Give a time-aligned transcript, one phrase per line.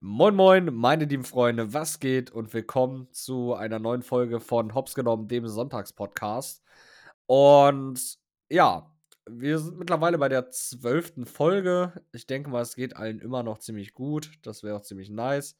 [0.00, 4.94] Moin moin, meine lieben Freunde, was geht und willkommen zu einer neuen Folge von Hops
[4.94, 6.62] genommen, dem Sonntagspodcast.
[7.26, 8.16] Und
[8.48, 8.94] ja,
[9.28, 12.00] wir sind mittlerweile bei der zwölften Folge.
[12.12, 14.30] Ich denke mal, es geht allen immer noch ziemlich gut.
[14.42, 15.58] Das wäre auch ziemlich nice.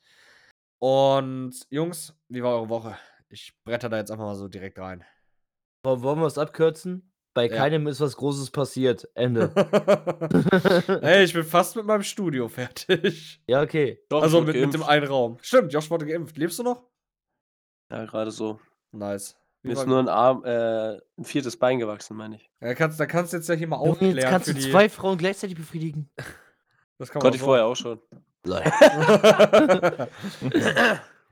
[0.79, 2.97] Und Jungs, wie war eure Woche?
[3.31, 5.05] Ich bretter da jetzt einfach mal so direkt rein.
[5.83, 7.13] Wollen wir es abkürzen?
[7.39, 7.57] Bei Ja.
[7.57, 9.09] keinem ist was Großes passiert.
[9.15, 9.53] Ende.
[11.03, 13.41] Ey, ich bin fast mit meinem Studio fertig.
[13.47, 14.03] ja, okay.
[14.09, 15.39] Doch, also mit, mit dem einen Raum.
[15.41, 16.37] Stimmt, Josh wurde geimpft.
[16.37, 16.83] Lebst du noch?
[17.93, 18.59] Ja, gerade so.
[18.91, 19.37] Nice.
[19.63, 22.51] Mir ist nur ein Arm, äh, ein viertes Bein gewachsen, meine ich.
[22.61, 24.17] Ja, kannst, da kannst du jetzt ja hier mal aufklären.
[24.17, 26.11] jetzt kannst für du die, zwei Frauen gleichzeitig befriedigen.
[26.99, 28.01] Das kann man Konnte ich vorher auch schon.
[28.43, 30.09] das,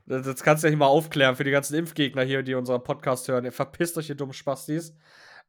[0.05, 3.27] das kannst du ja hier mal aufklären für die ganzen Impfgegner hier, die unseren Podcast
[3.27, 3.43] hören.
[3.43, 4.95] Ihr verpisst euch, ihr dummen Spastis.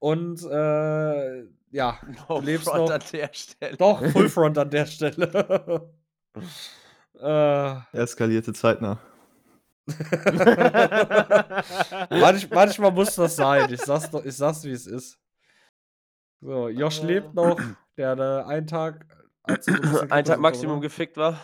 [0.00, 1.98] Und, äh, ja,
[2.28, 2.94] No lebst front noch.
[2.94, 3.76] an der Stelle.
[3.76, 5.92] doch, Full Front an der Stelle.
[7.20, 8.98] äh, Eskalierte zeitnah.
[12.10, 13.72] manch, manchmal muss das sein.
[13.72, 15.18] Ich sag's, doch, ich sag's wie es ist.
[16.40, 17.58] So, Josh lebt noch.
[17.96, 19.06] Der hatte einen Tag.
[19.60, 20.80] so ein bisschen Ein Tag Maximum war.
[20.82, 21.40] gefickt war.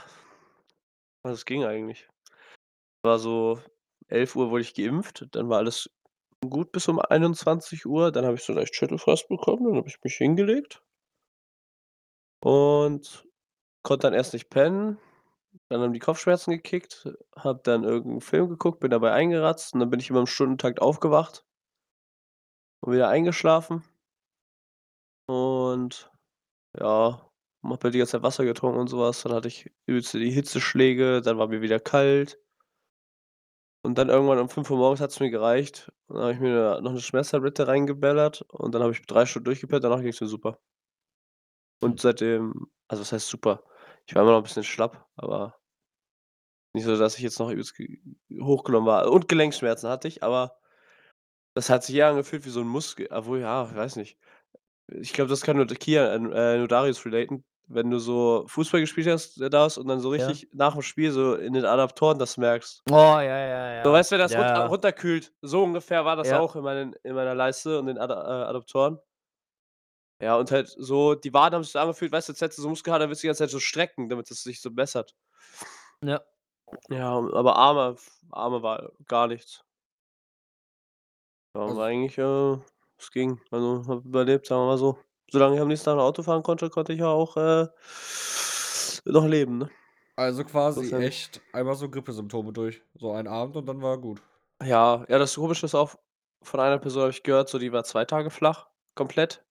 [1.25, 2.09] Das ging eigentlich.
[3.03, 3.61] War so
[4.09, 5.91] 11 Uhr wurde ich geimpft, dann war alles
[6.51, 8.13] gut bis um 21 Uhr.
[8.13, 10.83] Dann habe ich so leicht Schüttelfrost bekommen, dann habe ich mich hingelegt.
[12.43, 13.27] Und
[13.83, 14.99] konnte dann erst nicht pennen.
[15.69, 19.91] Dann haben die Kopfschmerzen gekickt, habe dann irgendeinen Film geguckt, bin dabei eingeratzt und dann
[19.91, 21.45] bin ich immer im Stundentakt aufgewacht
[22.81, 23.85] und wieder eingeschlafen.
[25.27, 26.11] Und
[26.79, 27.31] ja,
[27.65, 29.23] habe halt die ganze Zeit Wasser getrunken und sowas.
[29.23, 32.39] Dann hatte ich übelste die Hitzeschläge, dann war mir wieder kalt.
[33.85, 35.93] Und dann irgendwann um 5 Uhr morgens hat es mir gereicht.
[36.09, 39.85] Dann habe ich mir noch eine Schmerztablette reingebellert und dann habe ich 3 Stunden durchgepennt,
[39.85, 40.59] danach ging es mir super.
[41.83, 43.63] Und seitdem also was heißt super?
[44.07, 45.57] Ich war immer noch 'n bisschen schlapp, aber
[46.75, 47.53] nicht so, dass ich jetzt noch
[48.41, 49.11] hochgenommen war.
[49.11, 50.57] Und Gelenkschmerzen hatte ich, aber
[51.55, 54.19] das hat sich eher angefühlt wie so 'n Muskel obwohl, ja, ich weiß nicht.
[54.89, 56.19] Ich glaube, das kann nur der Kia äh,
[56.59, 57.45] nur Darius relaten.
[57.67, 60.27] Wenn du so Fußball gespielt hast, äh, Darius, und dann so Ja.
[60.27, 62.83] richtig nach dem Spiel so in den Adaptoren das merkst.
[62.91, 63.85] Oh, ja, ja, ja.
[63.85, 64.41] So, weißt du, wenn das ja.
[64.41, 65.33] runter runterkühlt.
[65.41, 66.41] So ungefähr war das Ja.
[66.41, 68.99] auch in meinen in meiner Leiste und den Ada äh, Adaptoren.
[70.21, 72.63] Ja, und halt so die Waden haben sich so angefühlt, weißt du, als hättest du
[72.63, 75.15] so Muskelkater, willst du die ganze Zeit so strecken, damit es sich so bessert.
[76.05, 76.21] Ja.
[76.89, 77.97] Ja, aber Arme
[78.31, 79.63] Arme war gar nichts.
[81.55, 82.59] Ja, Also- war eigentlich, äh
[82.97, 83.41] es ging.
[83.51, 84.99] Also, habe überlebt, sagen wir mal so.
[85.31, 87.67] Solange ich am nächsten Tag noch Auto fahren konnte, konnte ich ja auch, äh,
[89.05, 89.71] noch leben, ne?
[90.17, 92.83] Also quasi Insofern- echt einmal so Grippesymptome durch.
[92.95, 94.23] So einen Abend und dann war gut.
[94.63, 95.97] Ja, ja, das Komische ist auch,
[96.43, 99.45] von einer Person habe ich gehört, so die war 2 Tage flach, komplett.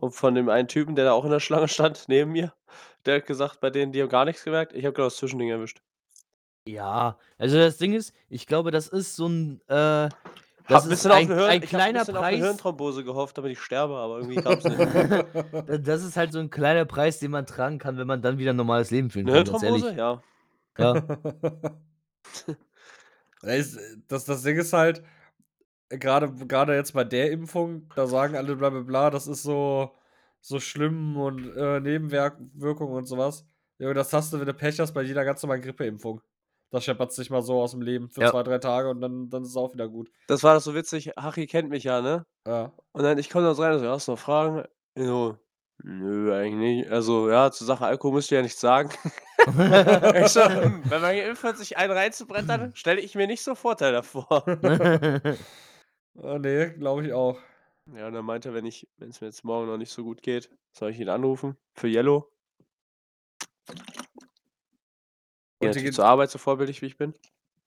[0.00, 2.52] Und von dem einen Typen, der da auch in der Schlange stand, neben mir,
[3.06, 4.72] der hat gesagt, bei denen, die haben gar nichts gemerkt.
[4.74, 5.82] Ich habe genau das Zwischending erwischt.
[6.66, 10.08] Ja, also das Ding ist, ich glaube, das ist so 'n, äh
[10.72, 12.16] Hab das 'n ist bisschen auf ein 'ne Hirn ein ich habe 'n kleiner bisschen
[12.16, 14.82] auf 'ne Preis Hirnthrombose gehofft, damit ich sterbe, aber irgendwie kam's nicht.
[15.66, 18.38] Da das ist halt so 'n kleiner Preis, den man tragen kann, wenn man dann
[18.38, 19.58] wieder 'n normales Leben führen kann, Hirnthrombose?
[19.60, 19.96] ehrlich.
[19.96, 20.22] Ja.
[20.78, 21.02] Ja.
[23.42, 25.02] Es das das Ding ist halt,
[25.90, 29.96] grade grade jetzt bei der Impfung, da sagen alle bla bla bla, das ist so
[30.42, 33.46] so schlimm und, äh, Nebenwerk Wirkungen und so was.
[33.78, 36.22] Junge, das hast du, wenn du Pech hast, bei jeder ganz normalen Grippeimpfung.
[36.74, 38.30] Da scheppert's dich mal so aus'm Leben für Ja.
[38.32, 40.10] 2, 3 Tage und dann dann ist es auch wieder gut.
[40.26, 41.12] Das war doch so witzig.
[41.16, 42.26] Hachi kennt mich ja, ne?
[42.48, 42.72] Ja.
[42.92, 44.64] Und dann ich komme da so rein und so: „Hast du noch Fragen?“
[44.96, 45.38] Ich so:
[45.84, 48.90] „Nö, eigentlich nicht.“ Also, ja, zur Sache Alkohol musst du ja nichts sagen.
[50.20, 53.54] Ich so: „Hm, wenn man geimpft wird, sich einen reinzubrettern, stelle ich mir nicht so
[53.54, 54.44] Vorteile vor.“
[56.16, 57.38] Äh, ne, glaube ich auch.
[57.94, 60.48] Ja, und er meinte, wenn ich wenn's mir jetzt morgen noch nicht so gut geht,
[60.72, 62.33] soll ich ihn anrufen für Yellow.
[65.64, 67.14] Gehe Und natürlich geht's zur Arbeit, so vorbildlich wie ich bin.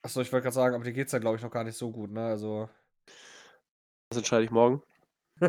[0.03, 1.77] Ach so, ich wollte grad sagen, aber dir geht's ja, glaube ich, noch gar nicht
[1.77, 2.25] so gut, ne?
[2.27, 2.69] Also
[4.09, 4.81] Das entscheide ich morgen.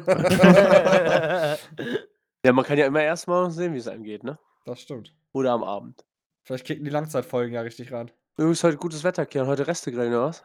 [2.45, 4.39] Ja, man kann ja immer erst mal sehen, wie's einem geht, ne?
[4.65, 5.13] Das stimmt.
[5.33, 6.05] Oder am Abend.
[6.45, 8.11] Vielleicht kicken die Langzeitfolgen ja richtig rein.
[8.37, 9.49] Übrigens heute gutes Wetter, Kian.
[9.49, 10.45] Heute Reste grillen oder was?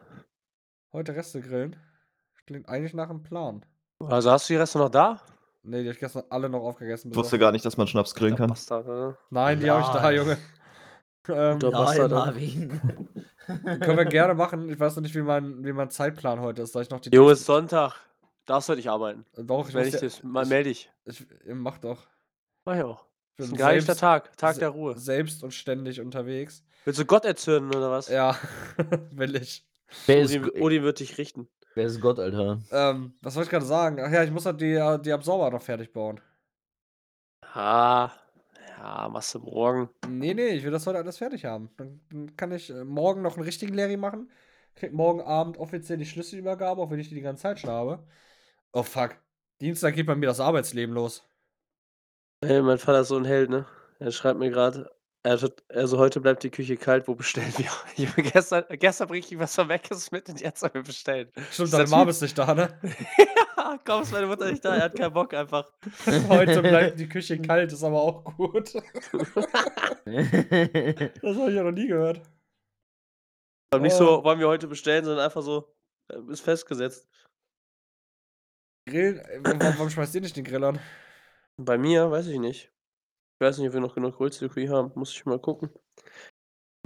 [0.92, 1.76] Heute Reste grillen?
[2.46, 3.64] Klingt eigentlich nach 'm Plan.
[4.00, 5.20] Also, hast du die Reste noch da?
[5.62, 7.10] Ne, die habe ich gestern alle noch aufgegessen.
[7.10, 8.48] Ich bis wusste auf gar nicht, dass man Schnaps grillen Der kann.
[8.48, 9.16] Bastard, oder?
[9.30, 10.10] Nein, die habe ich da.
[10.10, 10.36] Junge.
[11.28, 12.10] Ähm, Der Nein.
[12.10, 12.80] Marvin.
[13.46, 14.68] können wir gerne machen.
[14.68, 17.10] Ich weiß noch nicht, wie mein wie mein Zeitplan heute ist, da ich noch die
[17.14, 17.94] Junge, ist Sonntag.
[18.46, 19.24] Darfst heute nicht arbeiten.
[19.36, 20.90] Doch, ich ich ja das mal ich melde dich.
[21.06, 22.06] ich mach doch.
[22.66, 23.06] Mach ich auch.
[23.36, 24.36] Ich Ist bin 'n geheiligter selbst Tag.
[24.36, 24.98] Tag der Ruhe.
[24.98, 26.62] selbst und ständig unterwegs.
[26.84, 28.08] Willst du Gott erzürnen oder was?
[28.08, 28.36] Ja,
[29.12, 29.66] will ich.
[30.06, 31.48] Wer ist Odin wird dich richten.
[31.74, 32.60] wer ist Gott, Alter?
[32.70, 33.98] Ähm, was wollte ich grade sagen?
[34.00, 36.20] Ach ja, ich muss halt die äh, die Absauber noch fertig bauen.
[37.54, 38.10] Ah,
[38.84, 39.88] Ja, machst du morgen.
[40.06, 41.70] Nee, nee, ich will das heute alles fertig haben.
[41.78, 44.30] Dann, kann ich äh, morgen noch einen richtigen Larry machen.
[44.74, 48.06] Krieg morgen Abend offiziell die Schlüsselübergabe, auch wenn ich die die ganze Zeit schon habe.
[48.74, 49.16] Oh fuck.
[49.62, 51.26] Dienstag geht bei mir das Arbeitsleben los.
[52.44, 53.64] Hey, mein Vater ist so ein Held, ne?
[54.00, 54.90] Er schreibt mir gerade,
[55.22, 55.38] er
[55.70, 57.70] also heute bleibt die Küche kalt, wo bestellen wir?
[57.96, 61.32] Ich gestern, gestern bringe ich was Verweckes mit und jetzt sollen wir bestellen.
[61.50, 62.78] Stimmt, Ist deine Mom ist nicht da, ne?
[63.84, 65.70] komm, ist meine Mutter nicht da, er hat keinen Bock einfach.
[66.28, 68.72] Heute bleibt die Küche kalt, ist aber auch gut.
[70.04, 72.20] Das habe ich ja noch nie gehört.
[73.72, 73.98] Aber nicht Oh.
[74.18, 75.74] so, wollen wir heute bestellen, sondern einfach so,
[76.12, 77.08] äh, ist festgesetzt.
[78.88, 80.78] Grill, äh, warum, warum schmeißt ihr nicht den Grill an?
[81.56, 82.70] Bei mir, weiß ich nicht.
[83.40, 84.92] Ich weiß nicht, ob wir noch genug Grillzirkuit haben.
[84.94, 85.70] Muss ich mal gucken.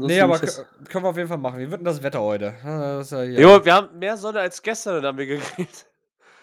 [0.00, 0.38] Nee, Ansonsten aber
[0.79, 1.58] das- können wir auf jeden Fall machen.
[1.58, 2.55] Wie wird denn das Wetter heute?
[2.62, 3.25] Ah, Das ja.
[3.25, 5.87] Jo, wir haben mehr Sonne als gestern und haben wir gegrillt.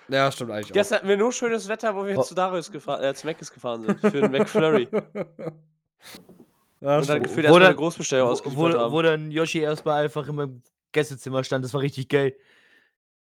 [0.08, 2.24] Ja, stimmt eigentlich Gestern hatten wir nur schönes Wetter, wo wir Oh.
[2.24, 4.00] zu Darius gefahren, äh, zu Mc's gefahren sind.
[4.00, 4.88] Für den McFlurry.
[6.82, 8.94] ja, Und dann gefühlt Wo erstmal eine Großbestellung wo, ausgeliefert wo, haben.
[8.94, 10.62] wo dann Yoshi erstmal einfach in meinem
[10.92, 12.36] Gästezimmer stand, das war richtig geil.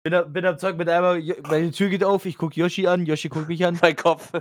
[0.03, 3.29] Bin, bin am Zeug mit einmal, meine Tür geht auf, ich guck Yoshi an, Yoshi
[3.29, 3.77] guckt mich an.
[3.81, 4.31] mein Kopf.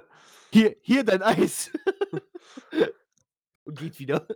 [0.52, 1.70] Hier, hier dein Eis.
[3.64, 4.26] Und geht wieder.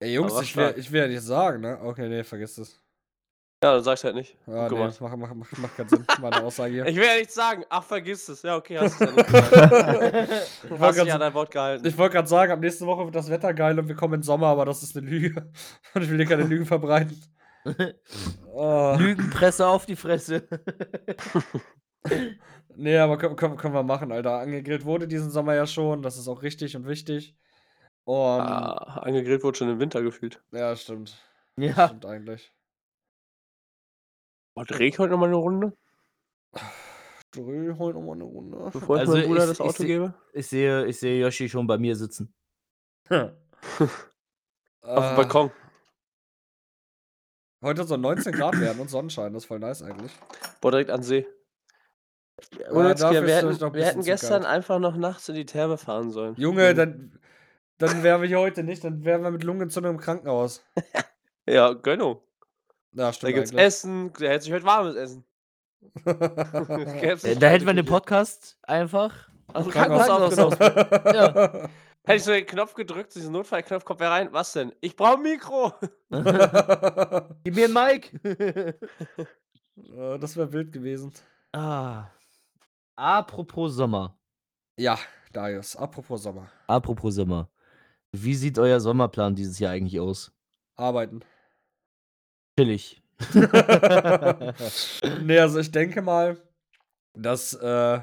[0.00, 1.78] Ey, Jungs, ich will, ich will ja nicht sagen, ne?
[1.82, 2.80] Okay, nee, vergiss es.
[3.62, 4.38] Ja, dann sag's halt nicht.
[4.46, 5.00] Ah, Gut nee, gemacht.
[5.02, 6.86] macht mach, mach, macht keinen Sinn, meine Aussage hier.
[6.86, 7.62] Ich will ja nichts sagen.
[7.68, 8.40] Ach, vergiss es.
[8.42, 9.62] Ja, okay, hast du ja nicht gesagt.
[10.64, 11.86] Ich Du wollte hast an dein Wort gehalten.
[11.86, 14.22] Ich wollte gerade sagen, ab nächste Woche wird das Wetter geil und wir kommen in
[14.22, 15.52] Sommer, aber das ist eine Lüge.
[15.94, 17.20] Und ich will dir keine Lügen verbreiten.
[18.46, 18.94] Oh.
[18.98, 20.48] Lügenpresse auf die Fresse.
[22.76, 24.38] Nee, aber können, können, können wir machen, Alter.
[24.38, 26.00] Angegrillt wurde diesen Sommer ja schon.
[26.00, 27.36] Das ist auch richtig und wichtig.
[28.04, 30.40] Und Ah, angegrillt wurde schon im Winter gefühlt.
[30.52, 31.18] ja, stimmt.
[31.58, 31.88] Ja.
[31.88, 32.50] Stimmt eigentlich.
[34.54, 35.76] Oh, dreh ich heute nochmal eine Runde?
[37.32, 38.70] Dreh heute nochmal eine Runde.
[38.72, 40.14] Bevor ich Also meinem Bruder ich- das ich Auto seh- gebe?
[40.32, 42.34] Ich sehe, ich sehe Yoshi schon bei mir sitzen.
[43.08, 43.30] Auf
[44.82, 45.50] Auf dem Balkon.
[47.62, 49.32] Heute soll 19 Grad werden und Sonnenschein.
[49.34, 50.12] Das ist voll nice eigentlich.
[50.60, 51.26] Boah, direkt an See.
[52.58, 54.54] Ja, Witz, dafür wir, hätten, wir hätten gestern kalt.
[54.54, 56.34] einfach noch nachts in die Therme fahren sollen.
[56.36, 56.76] Junge, Mhm.
[56.76, 57.20] dann,
[57.76, 58.82] dann wären wir hier heute nicht.
[58.82, 60.64] Dann wären wir mit Lungenentzündung im Krankenhaus.
[61.48, 62.20] Ja, Gönnung.
[62.92, 63.64] Ja, Da stimmt gibt's eigentlich.
[63.66, 65.24] Essen, da hätte sich heute warmes Essen.
[66.04, 67.84] Da hätten wir den Küche.
[67.84, 69.28] Podcast einfach.
[69.52, 70.88] Aus dem Krankenhaus Krankenhaus aufgenommen.
[71.14, 71.68] Ja.
[72.04, 74.32] Hätte ich so den Knopf gedrückt, diesen Notfallknopf, kommt wer rein?
[74.32, 74.72] Was denn?
[74.80, 75.72] Ich brauche ein Mikro.
[77.44, 78.10] Gib mir ein Mic.
[78.24, 78.74] Äh,
[80.18, 81.12] das wäre wild gewesen.
[81.52, 82.06] ah.
[82.96, 84.18] Apropos Sommer.
[84.78, 84.98] Ja,
[85.32, 86.50] Darius, apropos Sommer.
[86.66, 87.48] Apropos Sommer.
[88.12, 90.32] Wie sieht euer Sommerplan dieses Jahr eigentlich aus?
[90.76, 91.20] Arbeiten.
[92.60, 93.02] Chillig.
[95.22, 96.36] nee, also ich denke mal,
[97.14, 98.00] dass äh,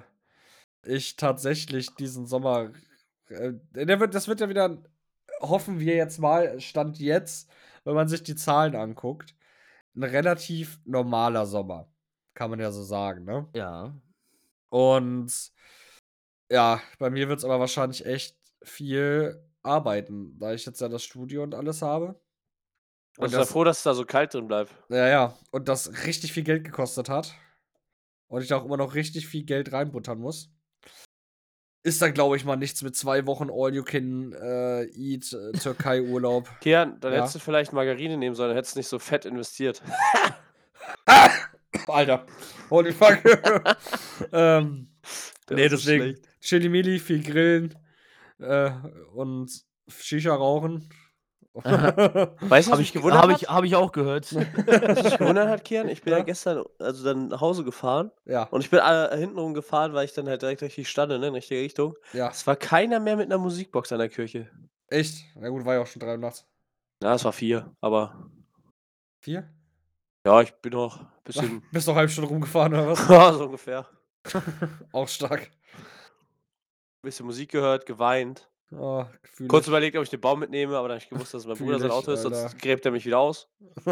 [0.83, 2.71] ich tatsächlich diesen Sommer.
[3.29, 4.81] Äh, der wird, das wird ja wieder,
[5.41, 7.51] hoffen wir jetzt mal, Stand jetzt,
[7.83, 9.35] wenn man sich die Zahlen anguckt,
[9.95, 11.87] ein relativ normaler Sommer.
[12.33, 13.47] Kann man ja so sagen, ne?
[13.53, 13.95] Ja.
[14.69, 15.51] Und
[16.49, 21.03] ja, bei mir wird es aber wahrscheinlich echt viel arbeiten, da ich jetzt ja das
[21.03, 22.19] Studio und alles habe.
[23.17, 24.71] Und ich bin das, froh, dass es da so kalt drin bleibt.
[24.89, 27.33] ja, ja, und das richtig viel Geld gekostet hat.
[28.27, 30.49] Und ich da auch immer noch richtig viel Geld reinbuttern muss.
[31.83, 36.49] Ist dann, glaube ich, mal nichts mit zwei Wochen All-You-Can-Eat äh, Türkei-Urlaub.
[36.61, 37.19] Kian, dann Ja.
[37.19, 39.81] hättest du vielleicht Margarine nehmen sollen, dann hättest du nicht so fett investiert.
[41.87, 42.25] Alter,
[42.69, 43.19] holy fuck.
[44.31, 44.89] ähm,
[45.49, 46.19] Der nee, war deswegen.
[46.41, 47.75] Chili Mili, viel grillen
[48.39, 48.71] äh,
[49.13, 49.49] und
[49.87, 50.89] Shisha rauchen.
[51.63, 53.41] Weißt du, was Habe ich, gewundert hab hat?
[53.41, 54.33] ich, hab ich auch gehört.
[54.35, 55.89] Was mich gewundert hat, Kian?
[55.89, 56.23] Ich bin ja, Ja.
[56.23, 60.13] gestern also dann nach Hause gefahren ja, und ich bin äh, hintenrum gefahren, weil ich
[60.13, 61.95] dann halt direkt richtig stand, ne, in richtige Richtung.
[62.13, 64.49] ja, Es war keiner mehr mit einer Musikbox an der Kirche.
[64.87, 65.25] echt.
[65.35, 66.45] Na gut, war ja auch schon drei Uhr nachts.
[67.03, 68.29] Ja, es war vier, aber
[69.19, 69.49] Vier?
[70.25, 72.99] ja, ich bin noch ein bisschen, Bist noch eine halbe Stunde rumgefahren oder was?
[73.09, 73.87] ja, so ungefähr.
[74.91, 75.49] auch stark.
[77.01, 78.49] bisschen Musik gehört, geweint.
[78.71, 79.05] Oh.
[79.47, 81.79] Kurz überlegt, ob ich den Baum mitnehme, aber dann hab ich gewusst, dass mein Bruder
[81.79, 82.35] sein Auto ist, Alter.
[82.35, 83.47] sonst gräbt er mich wieder aus.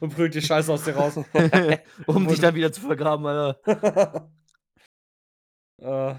[0.00, 1.16] und prügelt die Scheiße aus dir raus.
[2.06, 4.28] um dich dann wieder zu vergraben, Alter.
[5.78, 6.14] äh,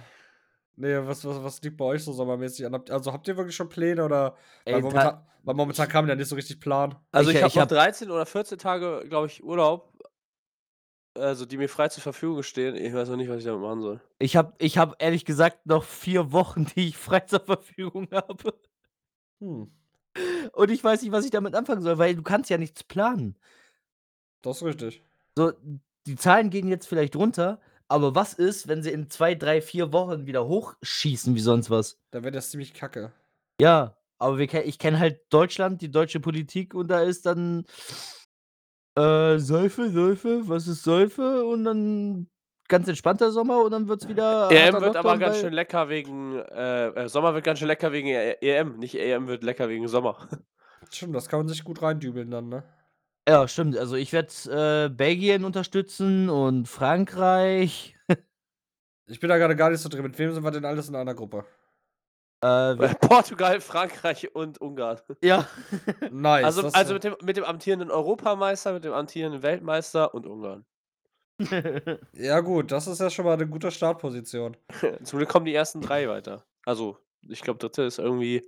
[0.77, 2.83] nee, was, was, was liegt bei euch so sommermäßig an?
[2.89, 4.35] Also habt ihr wirklich schon Pläne oder?
[4.65, 6.95] Ey, weil, ta- momentan, weil momentan kam ja nicht so richtig Plan.
[7.11, 9.93] Also Ich- ich, habe hab- 13 oder 14 Tage, glaube ich, Urlaub,
[11.15, 12.75] also die mir frei zur Verfügung stehen.
[12.75, 14.01] Ich weiß noch nicht, was ich damit machen soll.
[14.19, 18.53] Ich habe ich hab ehrlich gesagt noch vier Wochen, die ich frei zur Verfügung habe.
[19.41, 19.71] Hm,
[20.53, 23.37] Und ich weiß nicht, was ich damit anfangen soll, weil du kannst ja nichts planen.
[24.41, 25.03] das ist richtig.
[25.37, 25.53] So,
[26.05, 29.93] die Zahlen gehen jetzt vielleicht runter, Aber was ist, wenn sie in zwei, drei, vier
[29.93, 31.99] Wochen wieder hochschießen wie sonst was?
[32.11, 33.11] Da wäre das ziemlich kacke.
[33.59, 37.65] Ja, aber wir, ich kenne halt Deutschland, die deutsche Politik und da ist dann
[38.95, 41.43] äh, Säufe, Säufe, was ist Säufe?
[41.45, 42.27] Und dann
[42.67, 44.49] ganz entspannter Sommer und dann wird es wieder.
[44.51, 47.59] EM harter wird aber Lockdown, ganz weil- schön lecker wegen, äh, äh, Sommer wird ganz
[47.59, 50.27] schön lecker wegen E- EM, nicht EM wird lecker wegen Sommer.
[50.91, 52.63] Stimmt, das kann man sich gut reindübeln dann, ne?
[53.27, 53.77] Ja, stimmt.
[53.77, 57.95] Also ich werde äh, Belgien unterstützen und Frankreich.
[59.05, 60.03] Ich bin da gerade gar nicht so drin.
[60.03, 61.43] Mit wem sind wir denn alles in einer Gruppe?
[62.43, 64.99] Äh, Portugal, Frankreich und Ungarn.
[65.23, 65.47] ja.
[66.11, 66.43] Nice.
[66.43, 70.65] Also, also mit, dem, mit dem amtierenden Europameister, mit dem amtierenden Weltmeister und Ungarn.
[72.13, 74.57] ja, gut, das ist ja schon mal eine gute Startposition.
[75.03, 76.45] Zum Glück kommen die ersten drei weiter.
[76.65, 76.97] Also,
[77.27, 78.43] ich glaube, dritte ist irgendwie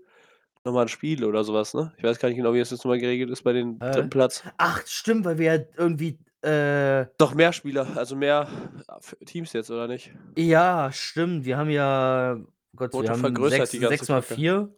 [0.65, 1.93] nochmal ein Spiel oder sowas, ne?
[1.97, 3.91] Ich weiß gar nicht genau, wie das jetzt nochmal geregelt ist bei den Hä?
[3.91, 4.43] dritten Platz.
[4.57, 6.19] Ach, stimmt, weil wir ja irgendwie.
[6.41, 8.47] Äh, Doch mehr Spieler, also mehr
[8.87, 10.11] äh, Teams jetzt, oder nicht?
[10.37, 11.45] ja, stimmt.
[11.45, 12.37] Wir haben ja.
[12.75, 14.36] Gott, Wurde wir haben vergrößert, 6, die ganze 6 mal Kacke.
[14.36, 14.75] 4.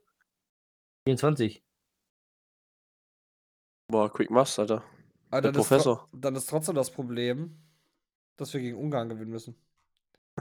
[1.06, 1.63] 24.
[3.89, 4.84] Boah, Quick Must, Alter.
[5.32, 6.08] Der dann, ist Professor.
[6.13, 7.58] dann ist trotzdem das Problem,
[8.38, 9.56] dass wir gegen Ungarn gewinnen müssen.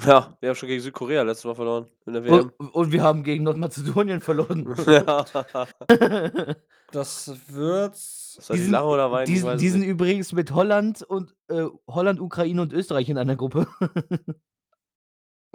[0.04, 2.52] Ja, wir haben schon gegen Südkorea letztes Mal verloren in der WM.
[2.58, 4.74] Und, und wir haben gegen Nordmazedonien verloren.
[4.86, 5.24] ja.
[6.92, 7.96] Das wird.
[7.96, 9.88] Soll ich Diesen- lachen oder diesen es diesen nicht.
[9.88, 13.66] übrigens mit Holland und äh, Holland, Ukraine und Österreich in einer Gruppe.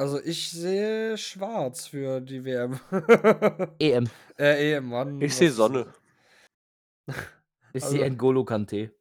[0.01, 2.79] Also ich sehe schwarz für die WM.
[3.79, 4.10] EM.
[4.39, 5.22] äh, EM, Mann.
[5.22, 5.93] Ich sehe Sonne.
[7.74, 8.91] Ist Also- die N'Golo Kante.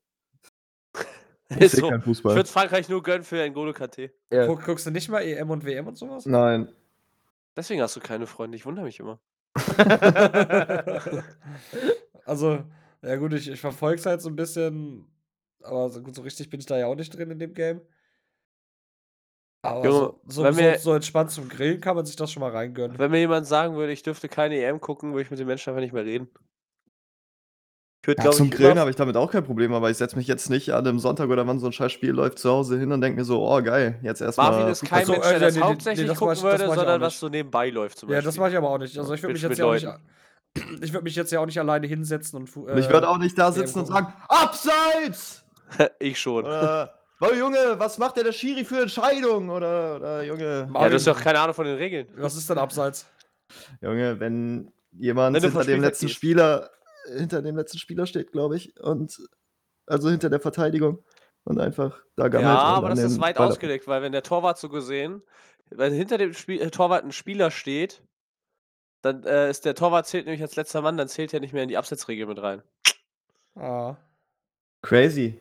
[1.49, 1.89] Ich sehe so.
[1.89, 2.37] keinen Ich Fußball.
[2.37, 4.11] würde Frankreich nur gönnen für N'Golo Kanté.
[4.31, 4.47] Ja.
[4.47, 6.27] Guck, guckst du nicht mal EM und WM und sowas?
[6.27, 6.71] Nein.
[7.57, 8.57] Deswegen hast du keine Freunde.
[8.59, 9.19] Ich wundere mich immer.
[12.27, 12.63] also,
[13.03, 15.07] ja gut, ich, ich verfolge es halt so ein bisschen,
[15.63, 17.81] aber so, gut, so richtig bin ich da ja auch nicht drin in dem Game.
[19.63, 22.33] Aber Junge, so, so, wenn so, wir- so entspannt zum Grillen kann man sich das
[22.33, 22.99] schon mal reingönnen.
[22.99, 25.71] Wenn mir jemand sagen würde, ich dürfte keine EM gucken, würde ich mit den Menschen
[25.71, 26.29] einfach nicht mehr reden.
[28.03, 29.91] Ich würde, Ja, glaube zum ich, Grillen immer- habe ich damit auch kein Problem, aber
[29.91, 32.39] ich setze mich jetzt nicht an einem Sonntag oder wann so ein scheiß Spiel läuft
[32.39, 34.53] zu Hause hin und denke mir so, oh geil, jetzt erstmal.
[34.53, 36.33] Marvin ist kein so, Mensch, äh, der das nee, nee, nee, hauptsächlich das mach gucken
[36.33, 37.07] ich- das würde, mach ich auch sondern nicht.
[37.07, 38.27] was so nebenbei läuft zum Ja, Beispiel.
[38.29, 38.97] das mache ich aber auch nicht.
[38.99, 39.85] Also ich würde Mit- mich jetzt mit ja auch nicht.
[39.85, 40.01] Leuten.
[40.83, 42.47] Ich würde mich jetzt ja auch nicht alleine hinsetzen und.
[42.49, 44.03] fu- Und ich äh, würde auch nicht da EM sitzen und gucken.
[44.07, 45.45] sagen, Abseits!
[46.01, 46.45] ich schon.
[46.47, 49.51] Oder, oh Junge, was macht der der Schiri für Entscheidung?
[49.51, 50.71] Oder, oder Junge.
[50.73, 52.09] Ja, du hast doch keine Ahnung von den Regeln.
[52.17, 53.07] Was ist denn abseits?
[53.81, 56.09] Junge, wenn jemand Wenn hinter dem letzten.
[56.09, 56.71] Spieler,
[57.07, 59.17] hinter dem letzten Spieler steht, glaube ich, und
[59.87, 61.03] also hinter der Verteidigung
[61.45, 62.49] und einfach da gammelt.
[62.49, 65.23] Ja, aber das ist weit Ball- ausgelegt, weil wenn der Torwart so gesehen,
[65.71, 68.03] wenn hinter dem Spiel, äh, Torwart ein Spieler steht,
[69.03, 71.63] dann äh, ist der Torwart zählt nämlich als letzter Mann, dann zählt er nicht mehr
[71.63, 72.63] in die Absetzregel mit rein.
[73.57, 73.97] Ah.
[74.83, 75.41] Crazy.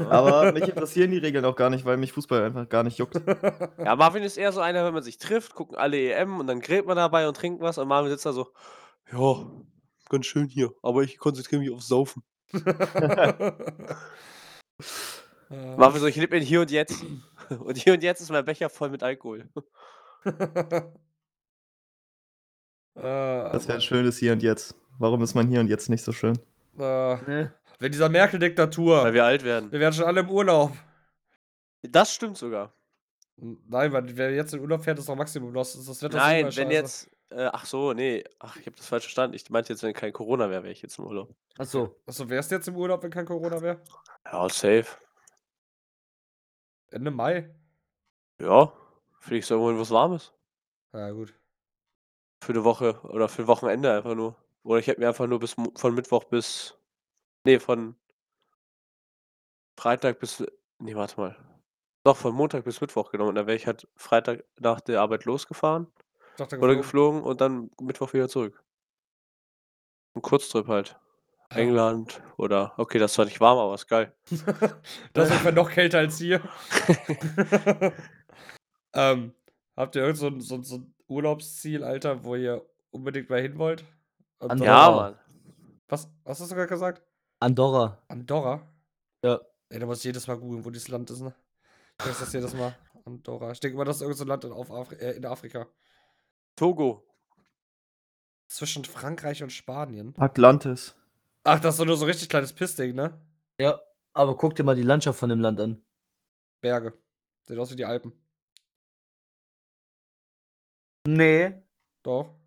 [0.10, 3.16] Aber mich interessieren die Regeln auch gar nicht, weil mich Fußball einfach gar nicht juckt.
[3.78, 6.60] Ja, Marvin ist eher so einer, wenn man sich trifft, gucken alle EM und dann
[6.60, 8.52] grillt man dabei und trinkt was und Marvin sitzt da so,
[9.10, 9.46] ja,
[10.08, 12.22] ganz schön hier, aber ich konzentriere mich aufs Saufen.
[15.76, 17.04] Marvin so, ich lebe in hier und jetzt.
[17.58, 19.48] Und hier und jetzt ist mein Becher voll mit Alkohol.
[22.94, 24.74] Das wäre ein schönes Hier und Jetzt.
[24.98, 26.38] Warum ist mein Hier und Jetzt nicht so schön?
[26.78, 27.54] äh, Ne?
[27.82, 29.02] Wenn dieser Merkel-Diktatur.
[29.02, 29.70] Weil wir alt werden.
[29.72, 30.72] Wir werden schon alle im Urlaub.
[31.82, 32.72] Das stimmt sogar.
[33.36, 35.72] Nein, weil wer jetzt in Urlaub fährt, ist doch Maximum los.
[35.84, 36.72] Das wird doch Nein, wenn scheiße.
[36.72, 37.10] jetzt.
[37.30, 38.22] Äh, ach so, nee.
[38.38, 39.34] Ach, ich habe das falsch verstanden.
[39.34, 41.34] Ich meinte jetzt, wenn kein Corona wäre, wäre ich jetzt im Urlaub.
[41.58, 41.96] Achso.
[42.06, 43.80] Achso, wärst du jetzt im Urlaub, wenn kein Corona wäre?
[44.24, 44.86] Ja, safe.
[46.90, 47.52] Ende Mai?
[48.38, 48.72] Ja.
[49.18, 50.32] Fliegst du irgendwo hin, wo es warm ist.
[50.92, 51.34] Ja, gut.
[52.42, 54.36] Für eine Woche oder für ein Wochenende einfach nur.
[54.62, 56.76] Oder ich hätte mir einfach nur bis von Mittwoch bis.
[57.44, 57.96] Nee, von
[59.78, 60.44] Freitag bis.
[60.78, 61.36] Nee, warte mal.
[62.04, 63.30] Doch, von Montag bis Mittwoch genommen.
[63.30, 65.86] Und dann wäre ich halt Freitag nach der Arbeit losgefahren
[66.36, 67.20] dachte, oder geflogen.
[67.20, 68.62] geflogen und dann Mittwoch wieder zurück.
[70.14, 70.98] Ein Kurztrip halt.
[71.50, 71.58] Ja.
[71.58, 72.72] England oder.
[72.76, 74.14] Okay, das ist zwar nicht warm, aber ist geil.
[75.12, 76.40] das ist ungefähr noch kälter als hier.
[78.94, 79.34] ähm,
[79.76, 83.58] habt ihr irgend so ein, so, so ein Urlaubsziel, Alter, wo ihr unbedingt mal hin
[83.58, 83.84] wollt?
[84.38, 84.60] Und.
[84.60, 84.90] Ja.
[84.90, 85.18] Mann.
[85.88, 87.02] Was, was hast du gerade gesagt?
[87.42, 88.00] Andorra.
[88.06, 88.62] Andorra?
[89.24, 89.40] Ja.
[89.68, 91.34] Ey, da muss ich jedes Mal googeln, wo dieses Land ist, ne?
[91.98, 92.76] Ich weiß das jedes Mal.
[93.04, 93.50] Andorra.
[93.50, 95.66] Ich denke mal, das ist irgend so ein Land in, auf Afri äh, in Afrika.
[96.54, 97.04] Togo.
[98.46, 100.14] Zwischen Frankreich und Spanien.
[100.18, 100.94] Atlantis.
[101.42, 103.20] Ach, das ist doch nur so ein richtig kleines Pissding, ne?
[103.58, 103.80] Ja.
[104.12, 105.84] Aber guck dir mal die Landschaft von dem Land an.
[106.60, 106.96] Berge.
[107.42, 108.12] Sieht aus wie die Alpen.
[111.08, 111.60] Nee.
[112.04, 112.38] Doch.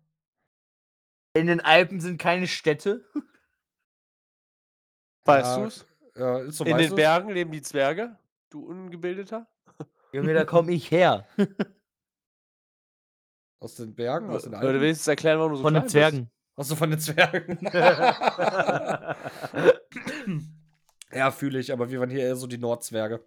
[1.34, 3.04] In den Alpen sind keine Städte.
[5.26, 5.86] Weißt Ja, du's?
[6.16, 6.96] Ja, so In weißt den du's?
[6.96, 8.16] Bergen leben die Zwerge.
[8.50, 9.46] Du Ungebildeter.
[10.12, 11.26] Junge, da komme ich her.
[13.58, 14.80] Aus den Bergen, aus den Alpen?
[14.80, 15.92] wenigstens erklären, warum du so Von klein den bist.
[15.92, 16.30] Zwergen.
[16.56, 17.58] Achso, von den Zwergen.
[21.12, 23.24] ja, fühle ich, aber wir waren hier eher so die Nordzwerge.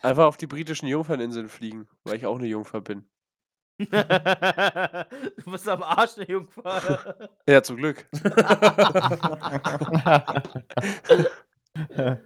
[0.00, 3.04] Einfach auf die britischen Jungferninseln fliegen, weil ich auch eine Jungfer bin.
[3.90, 7.28] Du bist am Arsch, der Jungfer.
[7.48, 8.06] Ja, zum Glück.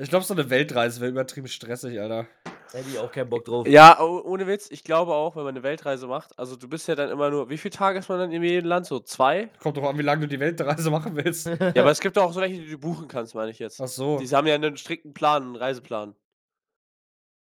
[0.00, 2.28] Ich glaube, so eine Weltreise wäre übertrieben stressig, Alter.
[2.70, 3.66] Hätte ich auch keinen Bock drauf.
[3.66, 6.86] Ja, oh- ohne Witz, ich glaube auch, wenn man eine Weltreise macht, also du bist
[6.86, 8.86] ja dann immer nur, wie viele Tage ist man dann in jedem Land?
[8.86, 9.48] So zwei?
[9.60, 11.46] Kommt doch an, wie lange du die Weltreise machen willst.
[11.48, 13.80] Ja, aber es gibt doch auch so welche, die du buchen kannst, meine ich jetzt.
[13.80, 14.18] Ach so.
[14.18, 16.14] Die haben ja einen strikten Plan, einen Reiseplan.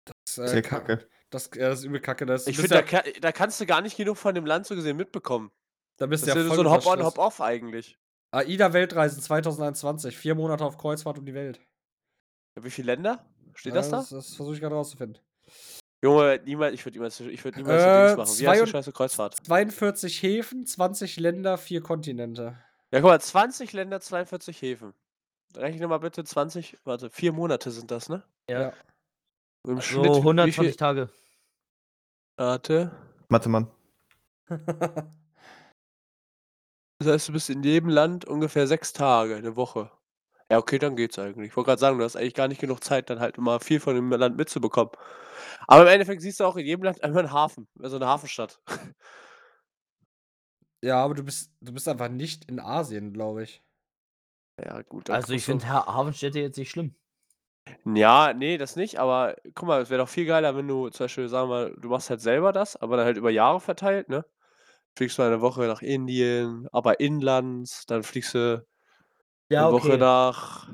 [0.05, 1.05] Das, Sehr äh, ka- kacke.
[1.35, 2.25] Das, ja, das ist übel kacke.
[2.25, 4.75] Das, Ich finde, ja, da, da kannst du gar nicht genug von dem Land so
[4.75, 5.51] gesehen mitbekommen.
[5.97, 7.03] da bist Das du ist ja ja voll so ein Hop-on.
[7.05, 7.97] Hop-off eigentlich.
[8.31, 10.17] AIDA-Weltreisen 2021.
[10.17, 11.59] Vier Monate auf Kreuzfahrt um die Welt.
[12.57, 13.25] Ja, wie viele Länder?
[13.53, 13.97] Steht Ja, das da?
[13.97, 15.19] Das, das versuche ich gerade rauszufinden.
[16.03, 18.39] Junge, niemals, ich würde niemals, ich würd niemals Äh, so Dings machen.
[18.39, 19.35] Wie heißt die scheiße Kreuzfahrt?
[19.45, 22.57] 42 Häfen, 20 Länder, vier Kontinente.
[22.91, 24.93] Ja, guck mal, 20 Länder, 42 Häfen.
[25.55, 28.23] Rechne mal bitte 20, warte, vier Monate sind das, ne?
[28.49, 28.73] Ja.
[29.65, 30.75] Im So Schnitt, wie 120 viel?
[30.75, 31.09] Tage.
[32.37, 32.91] Warte.
[33.29, 33.71] Mathe Mann.
[36.99, 39.91] Das heißt, du bist in jedem Land ungefähr sechs Tage, eine Woche.
[40.49, 41.49] Ja, okay, dann geht's eigentlich.
[41.49, 43.79] Ich wollte gerade sagen, du hast eigentlich gar nicht genug Zeit, dann halt immer viel
[43.79, 44.91] von dem Land mitzubekommen.
[45.67, 48.61] Aber im Endeffekt siehst du auch in jedem Land einmal einen Hafen, also eine Hafenstadt.
[50.83, 53.61] ja, aber du bist, du bist einfach nicht in Asien, glaube ich.
[54.63, 55.09] Ja, gut.
[55.09, 56.95] Also ich finde Hafenstädte jetzt nicht schlimm.
[57.85, 61.05] Ja, nee, das nicht, aber guck mal, es wäre doch viel geiler, wenn du zum
[61.05, 64.07] Beispiel, sagen wir mal, du machst halt selber das, aber dann halt über Jahre verteilt,
[64.09, 64.25] ne?
[64.97, 68.65] Fliegst du eine Woche nach Indien, aber inlands, dann fliegst du
[69.49, 70.69] Ja, eine Woche nach,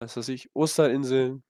[0.00, 1.44] was weiß ich, Osterinseln,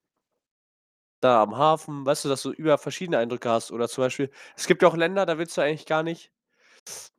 [1.21, 3.71] da am Hafen, weißt du, dass du über verschiedene Eindrücke hast.
[3.71, 6.31] Oder zum Beispiel, es gibt ja auch Länder, da willst du eigentlich gar nicht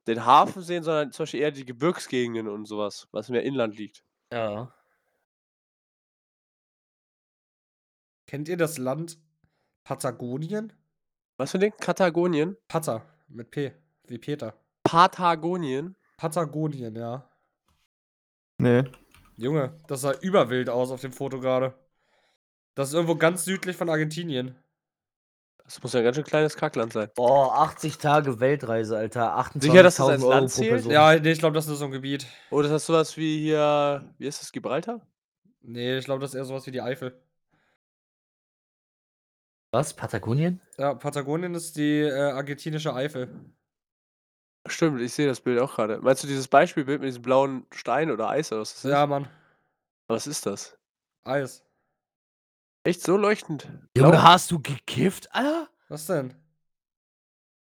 [0.08, 4.04] den Hafen sehen, sondern zum Beispiel eher die Gebirgsgegenden und sowas, was mehr Inland liegt.
[4.30, 4.74] Ja.
[8.34, 9.16] Kennt ihr das Land
[9.84, 10.72] Patagonien?
[11.36, 11.72] Was für ein Ding?
[11.78, 12.56] Patagonien?
[12.66, 13.70] Pata, mit P,
[14.08, 14.54] wie Peter.
[14.82, 15.94] Patagonien?
[16.16, 17.30] Patagonien, ja.
[18.58, 18.82] Nee.
[19.36, 21.74] Junge, das sah überwild aus auf dem Foto gerade.
[22.74, 24.56] Das ist irgendwo ganz südlich von Argentinien.
[25.62, 27.10] Das muss ja ein ganz schön kleines Kackland sein.
[27.14, 29.38] Boah, 80 Tage Weltreise, Alter.
[29.38, 30.70] 28.000 Sicher, dass das als Euro Land pro zählt?
[30.70, 30.90] Person.
[30.90, 32.26] Ja, nee, ich glaube, das ist so ein Gebiet.
[32.50, 35.00] Oh, das ist sowas wie hier, wie ist das, Gibraltar?
[35.62, 37.16] Nee, ich glaube, das ist eher sowas wie die Eifel.
[39.74, 39.92] Was?
[39.92, 40.60] Patagonien?
[40.78, 43.28] Ja, Patagonien ist die äh, argentinische Eifel.
[44.68, 45.98] Stimmt, ich sehe das Bild auch gerade.
[46.00, 48.90] Meinst du dieses Beispielbild mit diesem blauen Stein oder Eis oder was das ist?
[48.92, 49.28] Ja, Mann.
[50.06, 50.78] Was ist das?
[51.24, 51.64] Eis.
[52.84, 53.68] Echt so leuchtend?
[53.96, 55.68] Junge, hast du gekifft, Alter?
[55.88, 56.34] Was denn?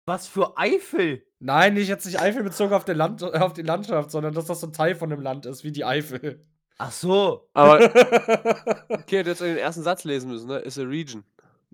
[0.07, 1.27] Was für Eifel?
[1.41, 4.61] Nein, nicht jetzt nicht Eifel bezogen auf, den Land, auf die Landschaft, sondern dass das
[4.61, 6.43] so ein Teil von dem Land ist, wie die Eifel.
[6.79, 7.51] Ach so.
[7.53, 7.85] Aber,
[8.89, 10.61] okay, du hättest den ersten Satz lesen müssen, ne?
[10.61, 11.23] Is a region.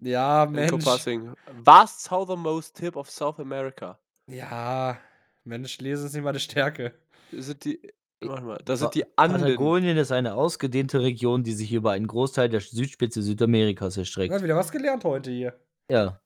[0.05, 0.71] Ja, Mensch.
[0.73, 1.33] Encompassing.
[1.63, 3.99] Vast southernmost tip of South America.
[4.27, 4.99] Ja,
[5.45, 6.95] Mensch, lesen ist nicht meine Stärke.
[7.33, 7.81] Das sind die,
[8.21, 9.41] warte mal, das sind die Anden.
[9.43, 14.43] Patagonien ist eine ausgedehnte Region, die sich über einen Großteil der Südspitze Südamerikas Ja, erstreckt.
[14.43, 15.59] wieder was gelernt heute hier.
[15.91, 16.21] Ja.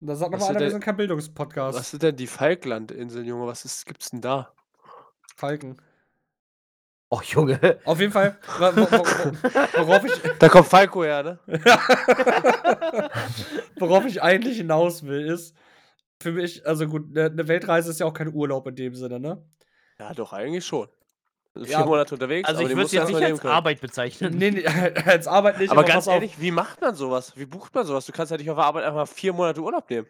[0.00, 1.78] Und da sagt Was nochmal sind einer, wir denn- sind kein Bildungspodcast.
[1.78, 3.46] Was sind denn die Falklandinseln, Junge?
[3.46, 4.52] Was ist, gibt's denn da?
[5.36, 5.76] Falken.
[7.12, 7.78] Och, Junge.
[7.84, 11.38] Auf jeden Fall, wo- wo- wo- worauf ich, Da kommt Falco her, ne?
[13.78, 15.54] worauf ich eigentlich hinaus will, ist,
[16.20, 19.20] für mich, also gut, eine ne Weltreise ist ja auch kein Urlaub in dem Sinne,
[19.20, 19.44] ne?
[19.98, 20.88] Ja, doch, eigentlich schon.
[21.54, 23.52] Also vier Ja, Monate unterwegs, Also aber ich würde es jetzt mal nicht als können.
[23.52, 24.38] Arbeit bezeichnen.
[24.38, 24.66] Nee, nee,
[25.04, 26.14] als Arbeit nicht, Aber pass ganz auf.
[26.14, 27.36] ehrlich, wie macht man sowas?
[27.36, 28.06] Wie bucht man sowas?
[28.06, 30.06] Du kannst ja nicht auf der Arbeit einfach vier Monate Urlaub nehmen.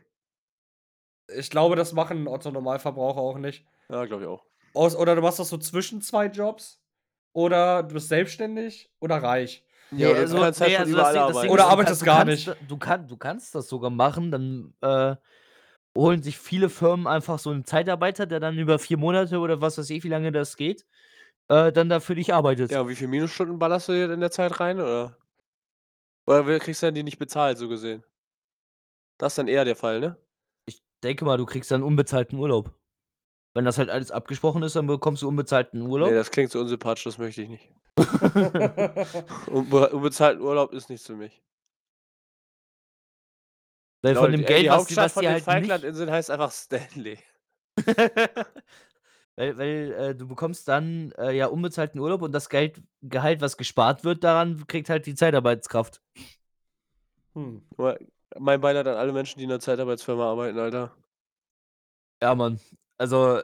[1.36, 3.64] Ich glaube, das machen Otto-Normalverbraucher auch nicht.
[3.88, 4.44] Ja, glaube ich auch.
[4.74, 6.78] Aus, oder du machst das so zwischen zwei Jobs.
[7.32, 9.64] Oder du bist selbstständig oder reich.
[9.90, 11.42] Ja, oder du kannst halt nee, also das das.
[11.42, 12.70] Ding Oder du arbeitest kannst- gar du kannst, nicht.
[12.70, 15.16] Du, kann, du kannst das sogar machen, dann äh,
[15.96, 19.78] holen sich viele Firmen einfach so einen Zeitarbeiter, der dann über vier Monate oder was
[19.78, 20.86] weiß ich, wie lange das geht,
[21.48, 22.70] äh, dann da für dich arbeitet.
[22.70, 25.16] Ja, und wie viele Minusstunden ballerst du dir in der Zeit rein, oder?
[26.26, 28.02] Oder kriegst du dann die nicht bezahlt, so gesehen?
[29.18, 30.16] Das ist dann eher der Fall, ne?
[30.66, 32.72] Ich denke mal, du kriegst dann unbezahlten Urlaub.
[33.54, 36.08] Wenn das halt alles abgesprochen ist, dann bekommst du unbezahlten Urlaub.
[36.10, 37.68] Nee, das klingt so unsympathisch, das möchte ich nicht.
[39.48, 41.42] Unbe unbezahlten Urlaub ist nichts für mich.
[44.02, 45.68] Weil von dem die, Geld, die was die, Hauptstadt was von die den halt nicht,
[45.68, 47.18] Falklandinseln heißt einfach Stanley.
[49.36, 53.58] weil, weil äh, du bekommst dann äh, ja unbezahlten Urlaub und das Geld, Gehalt, was
[53.58, 56.00] gespart wird, daran kriegt halt die Zeitarbeitskraft.
[57.34, 57.62] Hm.
[58.38, 60.96] Mein Beileid an alle Menschen, die in 'ner Zeitarbeitsfirma arbeiten, Alter.
[62.22, 62.60] Ja, Mann.
[63.02, 63.40] Also,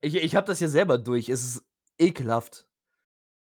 [0.00, 1.28] ich ich habe das ja selber durch.
[1.28, 1.62] Es ist
[1.98, 2.66] ekelhaft.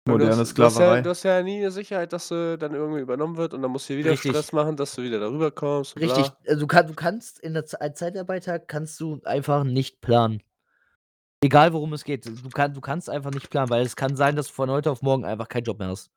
[0.06, 1.02] Moderne hast du hast ja Sklaverei.
[1.02, 3.90] du hast ja nie 'ne Sicherheit, dass du dann irgendwie übernommen wird und dann musst
[3.90, 4.32] du dir wieder Richtig.
[4.32, 6.32] Stress machen, dass du wieder da rüberkommst und Richtig.
[6.44, 6.54] bla.
[6.54, 10.42] Äh, du kann du kannst in der als Zeitarbeiter kannst du einfach nicht planen.
[11.44, 12.26] Egal, worum es geht.
[12.26, 14.92] Du kann du kannst einfach nicht planen, weil es kann sein, dass du von heute
[14.92, 16.10] auf morgen einfach keinen Job mehr hast.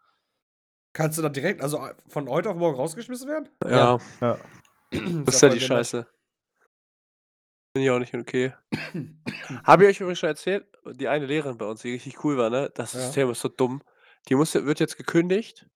[0.94, 3.48] Kannst du dann direkt also, a von heute auf morgen rausgeschmissen werden?
[3.64, 4.38] Ja, Ja.
[5.26, 5.60] das ist ja die.
[5.60, 6.06] Scheiße.
[7.76, 8.52] Finde ich auch nicht okay.
[9.64, 12.50] Habe ich euch übrigens schon erzählt, die eine Lehrerin bei uns, die richtig cool war,
[12.50, 12.70] ne?
[12.74, 12.92] Das Ja.
[12.94, 13.82] System ist so dumm.
[14.28, 15.66] Die musste wird jetzt gekündigt.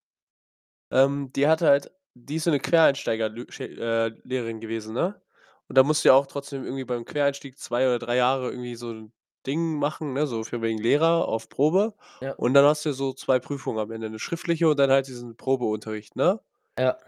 [0.93, 5.21] Ähm, die hatte halt die ist so 'ne Quereinsteiger Lü Sche äh, Lehrerin gewesen, ne?
[5.69, 8.91] Und da musste ja auch trotzdem irgendwie beim Quereinstieg 2 oder 3 Jahre irgendwie so
[8.91, 9.13] 'n
[9.47, 11.95] Ding machen, ne, so für wegen Lehrer auf Probe.
[12.23, 12.37] Ja.
[12.37, 15.37] Und dann hast du so 2 Prüfungen am Ende, 'ne schriftliche und dann halt diesen
[15.37, 16.41] Probeunterricht, ne?
[16.79, 16.99] Ja.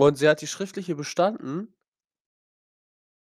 [0.00, 1.74] Und sie hat die schriftliche bestanden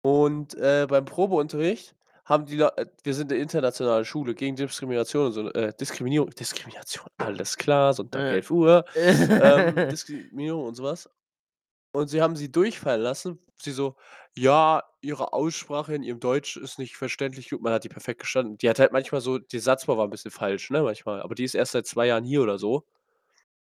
[0.03, 5.27] und, äh, beim Probeunterricht haben die Leu äh, wir sind 'ne internationale Schule gegen Diskrimination
[5.27, 8.31] und so, äh, Diskriminierung Diskrimination, alles klar, Sonntag Äh.
[8.31, 8.85] 11:00,
[9.39, 11.09] ähm, Diskriminierung und so was.
[11.93, 13.39] Und sie haben sie durchfallen lassen.
[13.61, 13.97] Sie so:
[14.37, 18.57] „Ja, ihre Aussprache in ihrem Deutsch ist nicht verständlich gut.“ Man hat die perfekt gestanden.
[18.59, 21.45] Die hat halt manchmal so der Satzbau war 'n bisschen falsch, ne, manchmal, aber die
[21.45, 22.85] ist erst seit 2 Jahren hier oder so.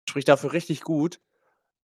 [0.08, 1.20] Spricht dafür richtig gut,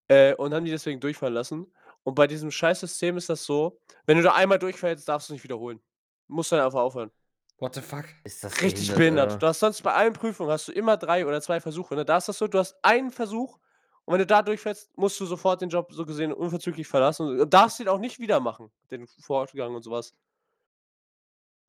[0.09, 1.73] äh, und haben die deswegen durchfallen lassen.
[2.07, 5.43] Und bei diesem Scheißsystem ist das so, wenn du da einmal durchfällst, darfst du nicht
[5.43, 5.81] wiederholen.
[6.29, 7.11] Musst dann einfach aufhören.
[7.59, 8.05] What the fuck?
[8.23, 9.31] Ist das Richtig behindert, behindert.
[9.33, 9.39] Alter.
[9.41, 12.05] Du hast sonst bei allen Prüfungen hast du immer 3 oder 2 Versuche, ne?
[12.05, 13.59] Da ist das so, du hast einen Versuch
[14.05, 17.53] und wenn du da durchfällst, musst du sofort den Job so gesehen unverzüglich verlassen und
[17.53, 20.15] darfst ihn auch nicht wieder machen, den Fortgang und so was.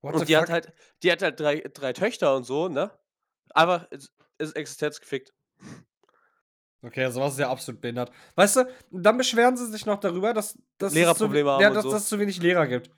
[0.01, 0.53] What Und the die hat fuck?
[0.53, 2.91] halt die hat halt 3 3 Töchter und so, ne?
[3.55, 5.33] Einfach es ist Existenz gefickt.
[6.83, 8.11] Okay, so was ist ja absolut behindert.
[8.35, 11.71] Weißt du, dann beschweren sie sich noch darüber, dass dass es zu Lehrerprobleme haben ja,
[11.73, 11.89] dass so.
[11.89, 12.91] dass es zu wenig Lehrer gibt.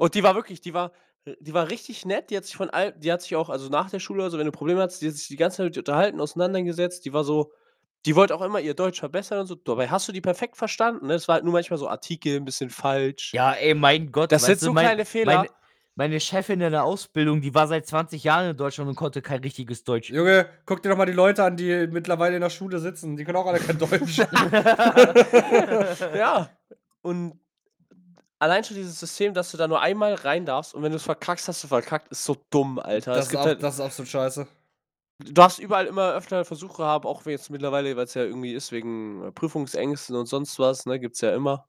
[0.00, 0.92] Und die war wirklich die war
[1.40, 2.30] die war richtig nett.
[2.30, 4.38] Die hat sich von all die hat sich auch also nach der Schule oder so,
[4.38, 7.04] wenn du Probleme hattest, die hat sich die ganze Zeit mit dir unterhalten, auseinandergesetzt.
[7.04, 7.52] Die war so
[8.06, 9.54] die wollte auch immer ihr Deutsch verbessern und so.
[9.54, 11.14] Dabei hast du die perfekt verstanden, ne?
[11.14, 13.34] Es war halt nur manchmal so Artikel 'n bisschen falsch.
[13.34, 15.36] Ja, ey, mein Gott, Das sind so mein kleine Fehler.
[15.36, 15.48] meine
[15.94, 19.40] meine Chefin in der Ausbildung, die war seit 20 Jahren in Deutschland und konnte kein
[19.40, 20.10] richtiges Deutsch.
[20.10, 23.16] Junge, guck dir doch mal die Leute an, die mittlerweile in der Schule sitzen.
[23.16, 24.18] Die können auch alle kein Deutsch.
[26.16, 26.48] Ja,
[27.02, 27.38] und
[28.38, 31.46] allein schon dieses System, dass du da nur einmal rein darfst und wenn du's verkackst,
[31.48, 33.12] hast du verkackt, ist so dumm, Alter.
[33.14, 34.46] Das Es ist gibt ab halt das ist absolut scheiße.
[35.18, 38.72] Du darfst überall immer öfter Versuche haben, auch wenn jetzt mittlerweile, weil's ja irgendwie ist
[38.72, 41.68] wegen, äh, Prüfungsängsten und sonst was, ne, gibt's ja immer.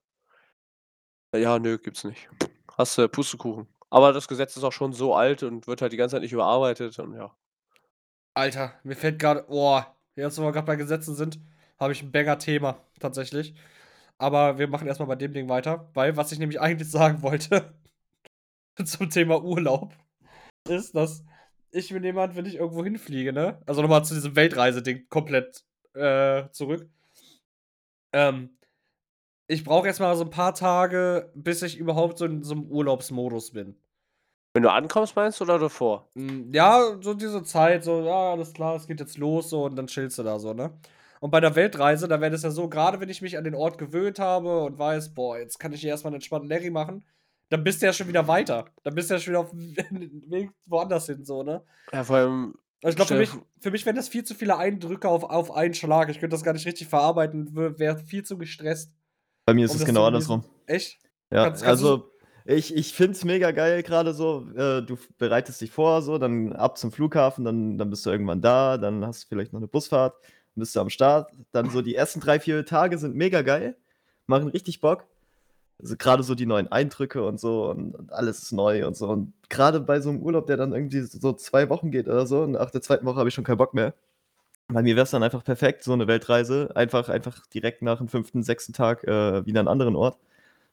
[1.34, 2.28] Ja, nö, gibt's nicht.
[2.76, 3.68] Hast du Pustekuchen.
[3.94, 6.32] Aber das Gesetz ist auch schon so alt und wird halt die ganze Zeit nicht
[6.32, 7.30] überarbeitet und ja.
[8.34, 9.80] Alter, mir fällt grade oh,
[10.16, 11.38] jetzt, wo wir grad bei Gesetzen sind,
[11.78, 13.54] habe ich 'n Banger-Thema tatsächlich.
[14.18, 17.22] Aber wir machen erst mal bei dem Ding weiter, weil was ich nämlich eigentlich sagen
[17.22, 17.74] wollte
[18.84, 19.94] zum Thema Urlaub
[20.68, 21.24] ist, dass
[21.72, 23.60] ich bin jemand, wenn ich irgendwo hinfliege, ne?
[23.66, 26.88] Also noch mal zu diesem Weltreiseding komplett, äh, zurück.
[28.12, 28.56] Ähm,
[29.48, 32.64] ich brauche erst mal so 'n paar Tage, bis ich überhaupt so in so 'nem
[32.70, 33.76] Urlaubsmodus bin.
[34.54, 36.08] Wenn du ankommst, meinst du oder davor?
[36.16, 39.74] Hm, ja, so diese Zeit, so: „Ja, alles klar, es geht jetzt los“, so und
[39.76, 40.78] dann chillst du da so, ne?
[41.20, 43.54] Und bei der Weltreise, da wäre das ja so, grade wenn ich mich an den
[43.56, 46.70] Ort gewöhnt habe und weiß: „Boah, jetzt kann ich hier erst mal 'n entspannten Larry
[46.70, 47.04] machen“,
[47.48, 48.66] dann bist du ja schon wieder weiter.
[48.84, 49.76] Dann bist du ja schon wieder auf'm
[50.30, 51.64] Weg woanders hin so, ne?
[51.92, 54.56] Ja, vor allem Also, ich glaube, für mich für mich wären das viel zu viele
[54.58, 56.10] Eindrücke auf auf einen Schlag.
[56.10, 58.92] Ich könnte das gar nicht richtig verarbeiten, wäre viel zu gestresst.
[59.46, 60.44] Bei mir ist um es das genau andersrum.
[60.66, 60.98] Echt?
[61.30, 62.10] Ja, Kannst kannst du also
[62.46, 66.52] ich ich finde es mega geil grade so, äh, du bereitest dich vor so, dann
[66.52, 69.68] ab zum Flughafen, dann dann bist du irgendwann da, dann hast du vielleicht noch 'ne
[69.68, 71.32] Busfahrt, dann bist du am Start.
[71.52, 73.76] Dann so die ersten 3, 4 Tage sind mega geil,
[74.26, 75.06] machen richtig Bock.
[75.80, 79.08] Also, grade so die neuen Eindrücke und so und und alles ist neu und so.
[79.08, 82.42] Und grade bei so 'nem Urlaub, der dann irgendwie so 2 Wochen geht oder so
[82.42, 83.06] und nach der 2.
[83.06, 83.94] Woche habe ich schon keinen Bock mehr.
[84.68, 88.44] Bei mir wär's dann einfach perfekt, so 'ne Weltreise, einfach einfach direkt nach dem 5.,
[88.44, 88.72] 6.
[88.74, 90.18] Tag, äh, wieder an 'n anderen Ort.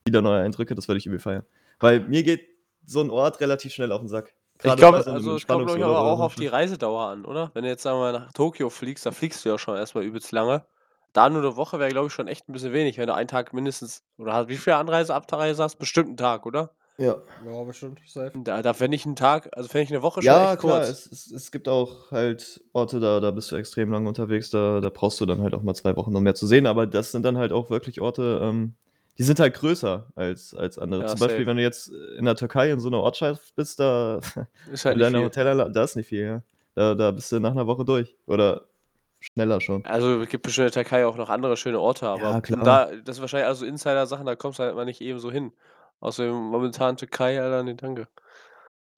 [0.05, 1.45] Wieder neue Eindrücke, das würde ich übel feiern.
[1.81, 2.47] Weil mir geht
[2.85, 4.33] so 'n Ort relativ schnell auf 'n Sack.
[4.63, 7.25] Ich Grade glaube so also, es kommt, glaube ich, aber auch auf die Reisedauer an,
[7.25, 7.49] oder?
[7.55, 9.95] Wenn du jetzt, sagen wir mal, nach Tokio fliegst, da fliegst du ja schon erst
[9.95, 10.67] mal übelst lange.
[11.13, 13.27] Da nur 'ne Woche wäre, glaube ich, schon echt 'n bisschen wenig, wenn du einen
[13.27, 15.77] Tag mindestens oder ha wie viel Anreise, Abreise hast?
[15.79, 16.75] Bestimmt 'n Tag, oder?
[16.99, 17.21] Ja.
[17.37, 18.41] Ja, bestimmt, safe.
[18.45, 20.83] Da da fände ich 'n Tag also, fände ich 'ne Woche schon Ja, echt klar,
[20.83, 20.87] kurz.
[20.87, 24.79] es es es gibt auch halt Orte, da da bist du extrem lang unterwegs, da
[24.79, 27.11] da brauchst du dann halt auch mal 2 Wochen, um mehr zu sehen, aber das
[27.11, 28.75] sind dann halt auch wirklich Orte, ähm,
[29.21, 31.03] die sind halt größer als als andere.
[31.03, 31.47] Ja, Zum Beispiel, safe.
[31.47, 34.19] wenn du jetzt in der Türkei in so 'ner Ortschaft bist, da
[34.65, 35.31] Ist halt in nicht deiner viel.
[35.31, 36.43] Hotelanla da ist nicht viel, ja.
[36.75, 38.67] Da da bist du nach 'ner Woche durch oder
[39.21, 39.85] schneller schon.
[39.85, 42.81] Also, es gibt bestimmt in der Türkei auch noch andere schöne Orte, aber Ja, klar.
[42.85, 45.31] da das sind wahrscheinlich alles so Insider-Sachen, da kommst du halt mal nicht eben so
[45.31, 45.53] hin.
[45.99, 48.07] Außerdem momentan Türkei, Alter, ne, danke.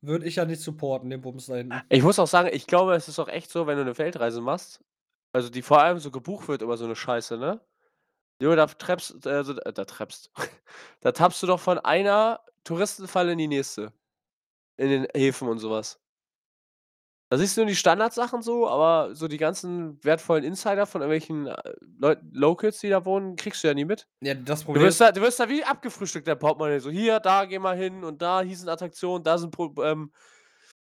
[0.02, 1.86] Würde ich ja nicht supporten, den Bums da hinten.
[1.92, 4.42] Ich muss auch sagen, ich glaube, es ist auch echt so, wenn du 'ne Weltreise
[4.42, 4.82] machst,
[5.34, 7.62] also die vor allem so gebucht wird über so 'ne Scheiße, ne?
[8.44, 10.32] Junge, da treppst äh, so da treppst
[11.02, 13.94] da tappst du doch von einer Touristenfalle in die nächste.
[14.78, 16.00] In den Häfen und so was.
[17.30, 21.48] Da siehst du nur die Standardsachen so, aber so die ganzen wertvollen Insider von irgendwelchen,
[21.48, 21.56] äh,
[21.98, 24.08] Leuten Locals, die da wohnen, kriegst du ja nie mit.
[24.22, 26.80] Ja, das Du Problem wirst ist da du wirst da wie abgefrühstückt, dein Portemonnaie.
[26.80, 30.12] So: „Hier, da geh mal hin und da, hier sind Attraktionen, da sind ähm,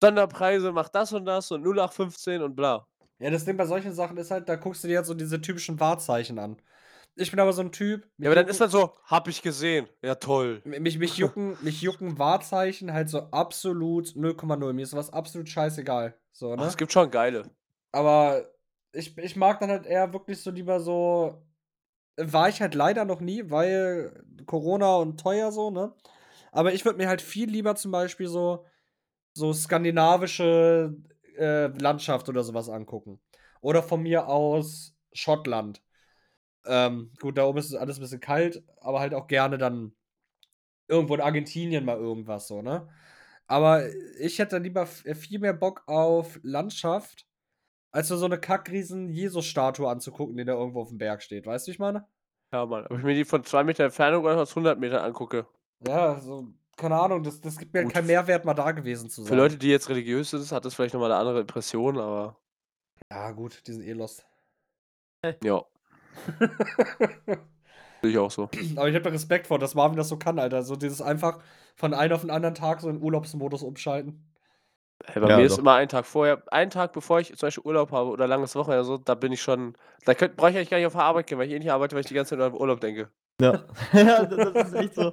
[0.03, 2.87] Sonderpreise, mach das und das und 0815 und bla.“
[3.21, 5.41] Ja, das Ding bei solchen Sachen ist halt, da guckst du dir jetzt so diese
[5.41, 6.57] typischen Wahrzeichen an.
[7.21, 9.87] Ich bin aber so 'n Typ, Ja, aber dann ist dann so: „Habe ich gesehen.
[10.03, 14.73] Ja, toll.“ mi mich mich jucken mich jucken Wahrzeichen halt so absolut 0,0.
[14.73, 16.69] Mir ist so was absolut scheißegal, so, Ach, ne?
[16.69, 17.51] es gibt schon geile.
[17.93, 18.45] Aber
[18.93, 21.43] ich ich mag dann halt eher wirklich so lieber so
[22.17, 25.95] war ich halt leider noch nie, weil Corona und teuer so, ne?
[26.53, 28.67] Aber ich würde mir halt viel lieber zum Beispiel so
[29.35, 30.97] so skandinavische,
[31.39, 33.21] äh, Landschaft oder so was angucken.
[33.63, 35.83] Oder von mir aus Schottland.
[36.67, 39.95] Ähm, gut, da oben ist alles 'n bisschen kalt, aber halt auch gerne dann
[40.89, 42.89] irgendwo in Argentinien mal irgendwas so, ne?
[43.49, 43.85] Aber
[44.21, 47.27] ich hätte lieber v äh, viel mehr Bock auf Landschaft,
[47.93, 51.47] als so 'ne Kackriesen-Jesus-Statue anzugucken, die da irgendwo auf'm Berg steht.
[51.47, 52.07] Weißt du, ich meine?
[52.53, 55.47] Ja, Mann, ob ich mir die von 2 Meter Entfernung oder aus 100 Metern angucke.
[55.83, 59.23] Ja, so, keine Ahnung, das das gibt mir halt keinen Mehrwert, mal da gewesen zu
[59.27, 59.35] Für sein.
[59.35, 62.41] Leute, die jetzt religiös sind, hat das vielleicht noch mal 'ne andere Impression, aber
[63.13, 64.25] Ja gut, die sind eh lost.
[65.43, 65.65] Ja.
[68.03, 68.51] Sehe ich auch so.
[68.77, 70.63] Aber ich habe da Respekt vor, dass Marvin das so kann, Alter.
[70.63, 71.41] So dieses einfach
[71.77, 74.31] von einem auf 'n anderen Tag so in Urlaubsmodus umschalten.
[75.07, 75.59] Hey, bei Ja, mir ist doch.
[75.59, 78.85] immer ein Tag vorher einen Tag bevor ich zum Beispiel Urlaub habe oder langes Wochenende
[78.85, 81.27] so, da bin ich schon da könnt brauche ich eigentlich gar nicht auf die Arbeit
[81.27, 83.11] gehen, weil ich eh nicht arbeite, weil ich die ganze Zeit nur an Urlaub denke.
[83.41, 83.65] Ja.
[83.93, 85.13] Ja, das ist echt so.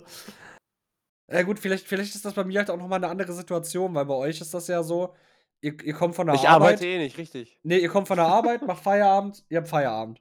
[1.29, 3.93] Ja gut, vielleicht vielleicht ist das bei mir halt auch noch mal 'ne andere Situation,
[3.93, 5.13] weil bei euch ist das ja so,
[5.59, 7.57] ihr ihr kommt von der Ich Arbeit arbeite eh nicht, richtig.
[7.63, 10.19] Ne, ihr kommt von der Arbeit, macht Feierabend, ihr habt Feierabend.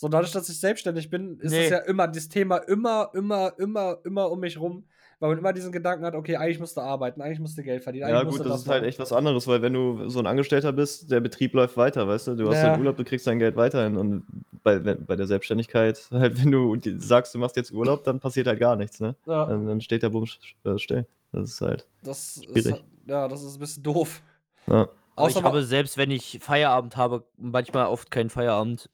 [0.00, 1.70] So, dadurch, dass ich selbstständig bin, ist das Ne.
[1.70, 5.72] ja immer das Thema immer, immer, immer, immer um mich rum, weil man immer diesen
[5.72, 8.38] Gedanken hat: „Okay, eigentlich musst du arbeiten, eigentlich musst du Geld verdienen, Ja eigentlich musst
[8.38, 10.26] gut, du das das ist halt machen.“ echt was anderes, weil wenn du so 'n
[10.28, 12.34] Angestellter bist, der Betrieb läuft weiter, weißt du?
[12.36, 12.72] Du hast Ja.
[12.72, 14.24] halt Urlaub, du kriegst dein Geld weiterhin und
[14.62, 18.46] bei wenn bei der Selbstständigkeit halt, wenn du sagst, du machst jetzt Urlaub, dann passiert
[18.46, 19.16] halt gar nichts, ne?
[19.26, 19.46] Ja.
[19.46, 21.06] Dann dann steht der Bums sch äh, still.
[21.32, 22.70] Das ist halt Das ist schwierig.
[22.70, 24.22] halt ja, das ist 'n bisschen doof.
[24.66, 24.88] Ja.
[25.16, 28.90] Aber Außer ich habe selbst, wenn ich Feierabend habe, manchmal oft keinen Feierabend.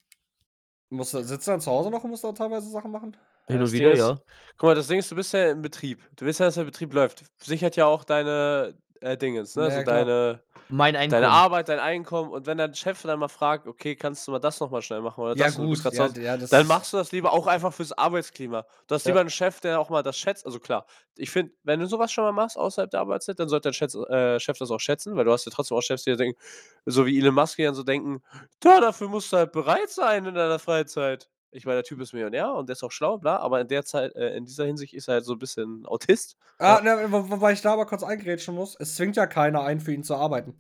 [0.94, 3.16] Musst du sitzt du dann zu Hause noch und musst da teilweise Sachen machen?
[3.46, 4.18] Hin und wieder, ja.
[4.57, 6.00] guck mal, das Ding ist, du bist ja im Betrieb.
[6.16, 7.24] Du willst ja, dass der Betrieb läuft.
[7.42, 10.08] Sichert ja auch deine, äh, Dingens, ne, Ja, so ja, klar.
[10.08, 11.30] deine Mein deine Einkommen.
[11.30, 14.60] Arbeit, dein Einkommen und wenn dein Chef dann mal fragt: „Okay, kannst du mal das
[14.60, 16.92] noch mal schnell machen oder Ja das gut, ja, Hause“, d ja, das dann machst
[16.92, 18.66] du das lieber auch einfach fürs Arbeitsklima.
[18.86, 19.16] Du hast Ja.
[19.16, 20.86] lieber 'n Chef, der auch mal das schätzt also klar,
[21.16, 23.74] ich finde, wenn du so was schon mal machst außerhalb der Arbeitszeit, dann sollte dein
[23.74, 26.16] Schätz äh, Chef das auch schätzen, weil du hast ja trotzdem auch Chefs, die dir
[26.16, 26.38] denken
[26.86, 28.22] so wie Elon Musk, die dann so denken:
[28.64, 32.12] „Ja, dafür musst du halt bereit sein in deiner Freizeit.“ Ich meine, der Typ ist
[32.12, 34.92] Millionär und der ist auch schlau, bla, aber in der Zeit äh, in dieser Hinsicht
[34.94, 36.36] ist er halt so 'n bisschen Autist.
[36.60, 36.80] Ah, Ja.
[36.80, 38.76] ne, wo wobei ich da aber kurz eingrätschen muss.
[38.78, 40.54] Es zwingt ja keiner ein, für ihn zu arbeiten.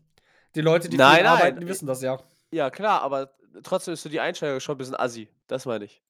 [0.56, 2.18] Die Leute, die für Nein, ihn nein, arbeiten, die i wissen das ja.
[2.52, 5.28] Ja klar, aber trotzdem ist so die Einstellung schon 'n bisschen assi.
[5.48, 6.00] Das meine ich.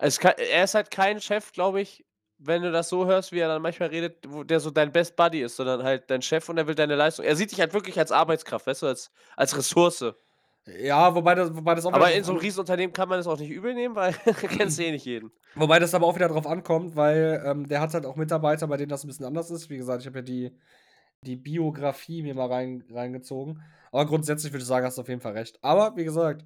[0.00, 2.04] Es ka er ist halt kein Chef, glaube ich,
[2.38, 5.16] wenn du das so hörst, wie er dann manchmal redet, wo der so dein Best
[5.16, 7.24] Buddy ist, sondern halt dein Chef und er will deine Leistung.
[7.24, 10.04] Er sieht dich halt wirklich als Arbeitskraft, weißt du, als als Ressource.
[10.76, 13.26] Ja, wobei das wobei das auch Aber in so 'nem an Riesenunternehmen kann man das
[13.26, 14.12] auch nicht übel nehmen, weil
[14.50, 15.32] kennst du eh nicht jeden.
[15.54, 18.76] wobei das aber auch wieder drauf ankommt, weil, ähm, der hat halt auch Mitarbeiter, bei
[18.76, 19.70] denen das 'n bisschen anders ist.
[19.70, 20.56] Wie gesagt, ich habe ja die
[21.24, 23.62] die Biografie mir mal rein reingezogen.
[23.92, 25.58] Aber grundsätzlich würde ich sagen, hast du auf jeden Fall recht.
[25.64, 26.44] Aber wie gesagt,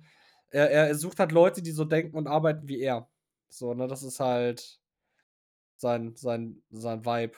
[0.50, 3.08] er er sucht halt Leute, die so denken und arbeiten wie er.
[3.50, 4.80] So, ne, das ist halt
[5.76, 7.36] sein sein sein Vibe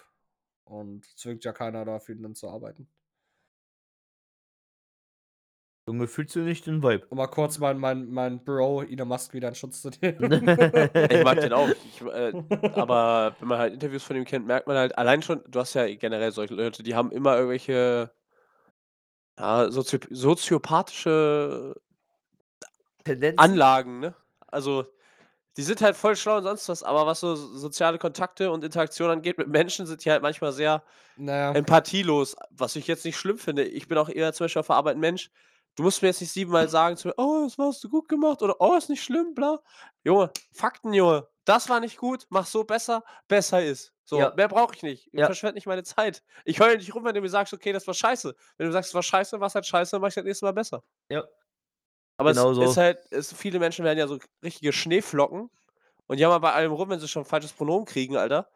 [0.65, 2.89] und zwingt ja keiner da, für ihn dann zu arbeiten.
[5.87, 7.07] Junge, fühlst du nicht den Vibe?
[7.11, 10.31] Um mal kurz meinen meinen meinen Bro Elon Musk wieder in Schutz zu nehmen.
[11.11, 11.69] Ich mag den auch.
[11.85, 12.33] Ich, äh
[12.73, 15.75] aber wenn man halt Interviews von ihm kennt, merkt man halt allein schon du hast
[15.75, 18.11] ja generell solche Leute, die haben immer irgendwelche
[19.39, 21.75] ja, sozio soziopathische
[23.05, 23.39] Tendenzen?
[23.39, 24.15] Anlagen, ne?
[24.47, 24.87] Also,
[25.57, 29.11] die sind halt voll schlau und sonst was, aber was so soziale Kontakte und Interaktion
[29.11, 30.85] angeht mit Menschen, sind die halt manchmal sehr
[31.17, 31.53] Na ja.
[31.53, 33.65] empathielos, was ich jetzt nicht schlimm finde.
[33.65, 35.31] Ich bin auch eher zum Beispiel auf der Arbeit 'n Mensch,
[35.77, 38.43] du musst mir jetzt nicht 7-mal sagen zu mir: „Oh, das hast du gut gemacht“
[38.43, 39.61] oder „Oh, ist nicht schlimm, bla.“
[40.05, 41.29] Junge, Fakten, Junge.
[41.45, 43.93] Das war nicht gut, mach so besser, besser ist.
[44.05, 44.35] So, Ja.
[44.37, 45.11] mehr brauche ich nicht.
[45.13, 45.27] Ja.
[45.27, 46.23] Verschwende nicht meine Zeit.
[46.45, 48.91] Ich heule nicht rum, wenn du mir sagst: „Okay, das war scheiße.“ Wenn du sagst,
[48.91, 50.83] es war scheiße, war's halt scheiße, dann mache ich das nächste Mal besser.
[51.09, 51.25] Ja.
[52.17, 52.67] Aber Genau es so.
[52.73, 55.51] ist halt, es, viele Menschen werden ja so richtige Schneeflocken
[56.07, 58.51] und jammern bei allem rum, wenn sie schon ein falsches Pronomen kriegen, Alter.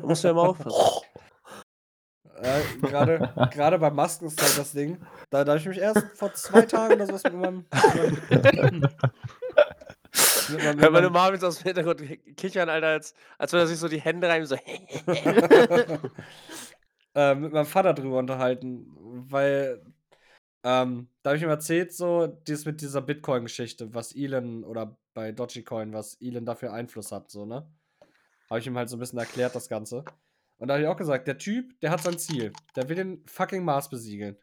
[0.00, 0.88] Da musst du ja mal aufpassen.
[2.40, 4.98] Äh, Gerade gerade bei Masken ist halt das Ding.
[5.30, 7.64] Da, da habe ich mich erst vor zwei Tagen oder sowas mit meinem.
[10.52, 12.02] Meinem, meine Mom jetzt aus dem Hintergrund
[12.36, 14.56] kichern, Alter, als, als würde er sich so die Hände rein so.
[17.14, 18.86] äh, mit meinem Vater drüber unterhalten,
[19.30, 19.80] weil
[20.64, 25.32] ähm, da habe ich ihm erzählt, so, dieses mit dieser Bitcoin-Geschichte, was Elon oder bei
[25.32, 27.66] Dogecoin, was Elon dafür Einfluss hat, so, ne?
[28.48, 30.04] Habe ich ihm halt so ein bisschen erklärt, das Ganze.
[30.62, 32.52] Und da habe ich auch gesagt, der Typ, der hat sein Ziel.
[32.76, 34.36] Der will den fucking Mars besiegeln.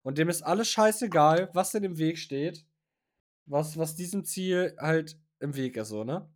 [0.00, 2.64] Und dem ist alles scheißegal, was denn im Weg steht.
[3.44, 6.26] Was, was diesem Ziel halt im Weg ist, so, ne?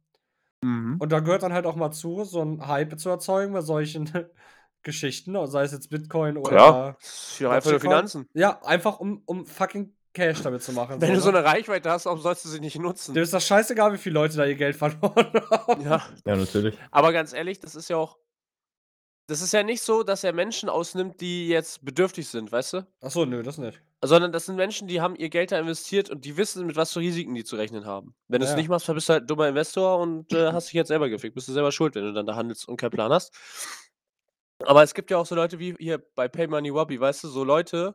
[0.62, 0.96] Mhm.
[0.98, 4.10] Und da gehört dann halt auch mal zu, so ein Hype zu erzeugen bei solchen
[4.82, 6.54] Geschichten, sei es jetzt Bitcoin oder.
[6.54, 7.80] Ja, das ist für einfach nur.
[7.80, 8.26] Finanzen.
[8.34, 10.96] Ja, einfach um, um fucking Cash damit zu machen.
[11.00, 11.38] Wenn du so ne?
[11.38, 13.14] eine Reichweite hast, warum sollst du sie nicht nutzen?
[13.14, 15.80] Dem ist das scheißegal, wie viele Leute da ihr Geld verloren haben.
[15.80, 16.02] Ja.
[16.26, 16.76] Ja, natürlich.
[16.90, 18.18] Aber ganz ehrlich, das ist ja auch.
[19.30, 22.86] Das ist ja nicht so, dass er Menschen ausnimmt, die jetzt bedürftig sind, weißt du?
[23.00, 23.80] Achso, nö, das nicht.
[24.02, 26.92] Sondern das sind Menschen, die haben ihr Geld da investiert und die wissen, mit was
[26.92, 28.16] für Risiken die zu rechnen haben.
[28.26, 28.56] Wenn du es Ja.
[28.56, 31.08] nicht machst, dann bist du halt ein dummer Investor und äh, hast dich jetzt selber
[31.08, 31.36] gefickt.
[31.36, 33.32] Bist du selber schuld, wenn du dann da handelst und keinen Plan hast.
[34.64, 37.28] Aber es gibt ja auch so Leute wie hier bei Pay Money Wobby, weißt du,
[37.28, 37.94] so Leute,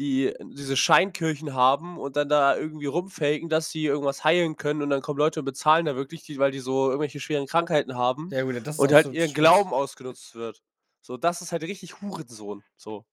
[0.00, 4.88] die diese Scheinkirchen haben und dann da irgendwie rumfaken, dass sie irgendwas heilen können und
[4.88, 8.30] dann kommen Leute und bezahlen da wirklich, die, weil die so irgendwelche schweren Krankheiten haben
[8.32, 9.34] Ja, gut, und halt so ihren.
[9.34, 10.62] Glauben ausgenutzt wird.
[11.02, 12.64] So, das ist halt richtig Hurensohn.
[12.76, 13.04] So.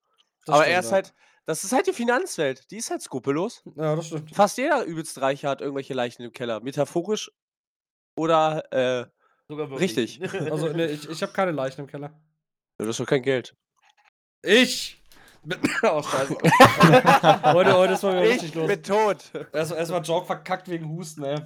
[0.45, 0.93] Das Aber er ist ja.
[0.93, 1.13] halt,
[1.45, 2.71] das ist halt die Finanzwelt.
[2.71, 3.63] Die ist halt skrupellos.
[3.75, 4.33] Ja, das stimmt.
[4.33, 6.61] Fast jeder übelst Reiche hat irgendwelche Leichen im Keller.
[6.61, 7.31] Metaphorisch
[8.15, 9.07] oder, äh,
[9.49, 10.21] Sogar Richtig.
[10.51, 12.11] Also, nee, ich, ich habe keine Leichen im Keller.
[12.77, 13.55] du hast doch kein Geld.
[14.41, 15.01] Ich!
[15.43, 16.35] Mit- oh, scheiße.
[17.53, 18.67] heute, heute ist mal wieder richtig Ich los.
[18.67, 19.31] bin tot.
[19.53, 21.39] Erstmal erst Joke verkackt wegen Husten, ey.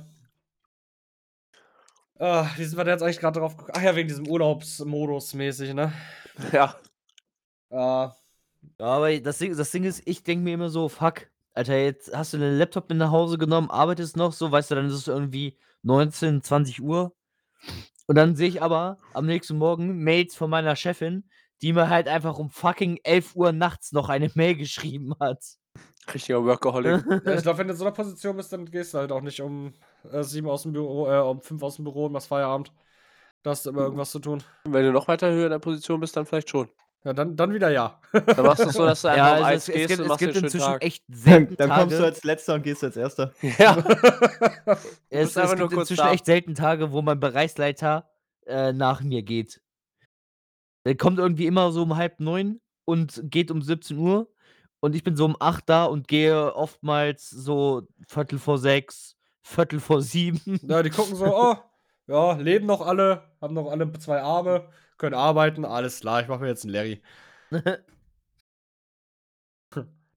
[2.20, 3.74] Ah, wie sind wir denn jetzt eigentlich gerade drauf gekommen?
[3.76, 5.92] Ach ja, wegen diesem Urlaubsmodus mäßig, ne?
[6.52, 6.76] Ja.
[7.72, 8.16] Ja.
[8.80, 12.16] Ja, aber das Ding, das Ding ist, ich denke mir immer so, fuck, Alter, jetzt
[12.16, 14.94] hast du den Laptop mit nach Hause genommen, arbeitest noch so, weißt du, dann ist
[14.94, 17.14] es irgendwie 19, 20 Uhr.
[18.08, 21.24] Und dann sehe ich aber am nächsten Morgen Mails von meiner Chefin,
[21.62, 25.44] die mir halt einfach um fucking 11 Uhr nachts noch eine Mail geschrieben hat.
[26.14, 27.06] Richtiger Workaholic.
[27.26, 29.22] ja ich glaube, wenn du in so einer Position bist, dann gehst du halt auch
[29.22, 29.74] nicht um
[30.12, 32.74] äh, sieben aus dem Büro, äh, um fünf aus dem Büro und machst Feierabend.
[33.44, 34.44] Da hast du immer irgendwas zu tun.
[34.66, 36.70] Wenn du noch weiter höher in der Position bist, dann vielleicht schon.
[37.04, 38.00] Ja, dann, dann wieder ja.
[38.12, 39.88] Dann machst du es so, dass du einfach ja, um also eins es, es gehst
[39.88, 40.84] gibt, und es gibt inzwischen Tag.
[40.84, 43.34] echt Dann, selten dann kommst du als Letzter und gehst als Erster.
[43.42, 43.78] Ja.
[45.10, 46.12] Es, es nur gibt kurz inzwischen da.
[46.12, 48.08] echt selten Tage, wo mein Bereichsleiter
[48.46, 49.62] äh, nach mir geht.
[50.86, 54.32] Der kommt irgendwie immer so um halb neun und geht um 17 Uhr.
[54.80, 59.80] Und ich bin so um acht da und gehe oftmals so Viertel vor sechs, Viertel
[59.80, 60.60] vor sieben.
[60.64, 61.56] Ja, die gucken so, oh,
[62.08, 66.42] ja, leben noch alle, haben noch alle zwei Arme, können arbeiten, alles klar, ich mache
[66.42, 67.02] mir jetzt einen Larry.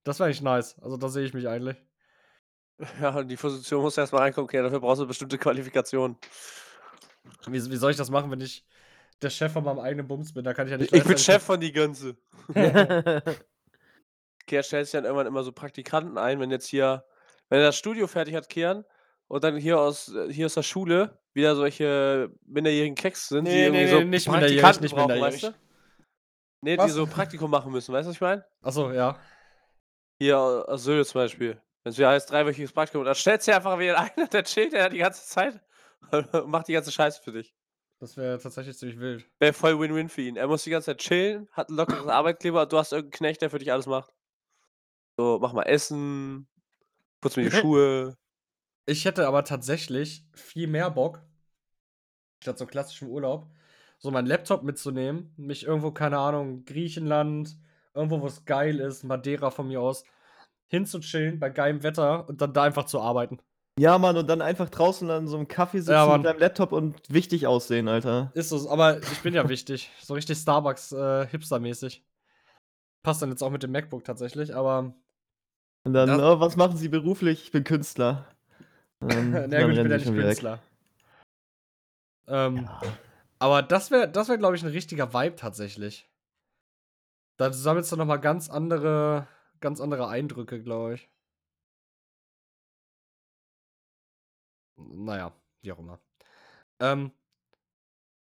[0.05, 0.79] Das wäre eigentlich nice.
[0.81, 1.83] Also da sehe ich mich eigentlich.
[3.01, 6.17] Ja, und die Position musst du erstmal reinkommen, okay, dafür brauchst du bestimmte Qualifikationen.
[7.47, 8.67] Wie, wie soll ich das machen, wenn ich
[9.25, 10.45] der Chef von meinem eigenen Bums bin?
[10.45, 10.93] Da kann ich ja nicht.
[10.93, 12.17] Ich bin Chef von die Gänse.
[14.47, 17.05] Kehr stellt sich dann irgendwann immer so Praktikanten ein, wenn jetzt hier,
[17.49, 18.85] wenn er das Studio fertig hat, Kehren,
[19.29, 23.65] und dann hier aus, hier aus der Schule wieder solche minderjährigen Keks sind, die Nee,
[23.65, 25.55] irgendwie nee, so nee, nicht minderjährig, Praktikanten nicht brauchen, weißt du?
[26.61, 26.87] Nee, Was?
[26.87, 28.45] die so Praktikum machen müssen, weißt du, was ich meine?
[28.63, 29.19] Achso, ja.
[30.19, 31.61] Hier aus Söhle zum Beispiel.
[31.83, 34.89] Wenn es wieder heißt, dreiwöchiges Praktikum, dann stellst du einfach wieder ein, der chillt ja
[34.89, 35.61] die ganze Zeit
[36.11, 37.55] und macht die ganze Scheiße für dich.
[38.05, 39.27] Das wäre tatsächlich ziemlich wild.
[39.39, 40.37] Wäre voll Win-Win für ihn.
[40.37, 43.41] Er muss die ganze Zeit chillen, hat ein lockeres Arbeitskleber und du hast irgendeinen Knecht,
[43.41, 44.13] der für dich alles macht.
[45.17, 46.47] So, mach mal Essen,
[47.23, 48.15] putz mir die Schuhe.
[48.85, 51.23] Ich hätte aber tatsächlich viel mehr Bock,
[52.43, 53.47] statt so klassischem Urlaub,
[53.97, 57.57] so meinen Laptop mitzunehmen, mich irgendwo, keine Ahnung, Griechenland,
[57.95, 60.05] irgendwo, wo es geil ist, Madeira von mir aus,
[60.67, 63.41] hinzuchillen bei geilem Wetter und dann da einfach zu arbeiten.
[63.79, 66.71] Ja, Mann, und dann einfach draußen an so einem Kaffee sitzen Ja, mit deinem Laptop
[66.71, 68.31] und wichtig aussehen, Alter.
[68.35, 69.91] Ist es, aber ich bin ja wichtig.
[70.01, 72.03] So richtig Starbucks äh, Hipster-mäßig.
[73.03, 74.95] Passt dann jetzt auch mit dem MacBook tatsächlich, aber
[75.83, 77.43] Und dann, oh, was machen Sie beruflich?
[77.45, 78.27] Ich bin Künstler.
[79.01, 80.15] Na dann gut, ich bin ja nicht.
[80.15, 80.61] Künstler.
[82.27, 82.69] Ähm,
[83.39, 86.09] Aber das wäre, das wär, glaube ich, ein richtiger Vibe tatsächlich.
[87.37, 89.27] Da sammelst du nochmal ganz andere,
[89.61, 91.11] ganz andere Eindrücke, glaube ich.
[94.77, 96.01] Naja, wie auch immer.
[96.81, 97.13] Ähm,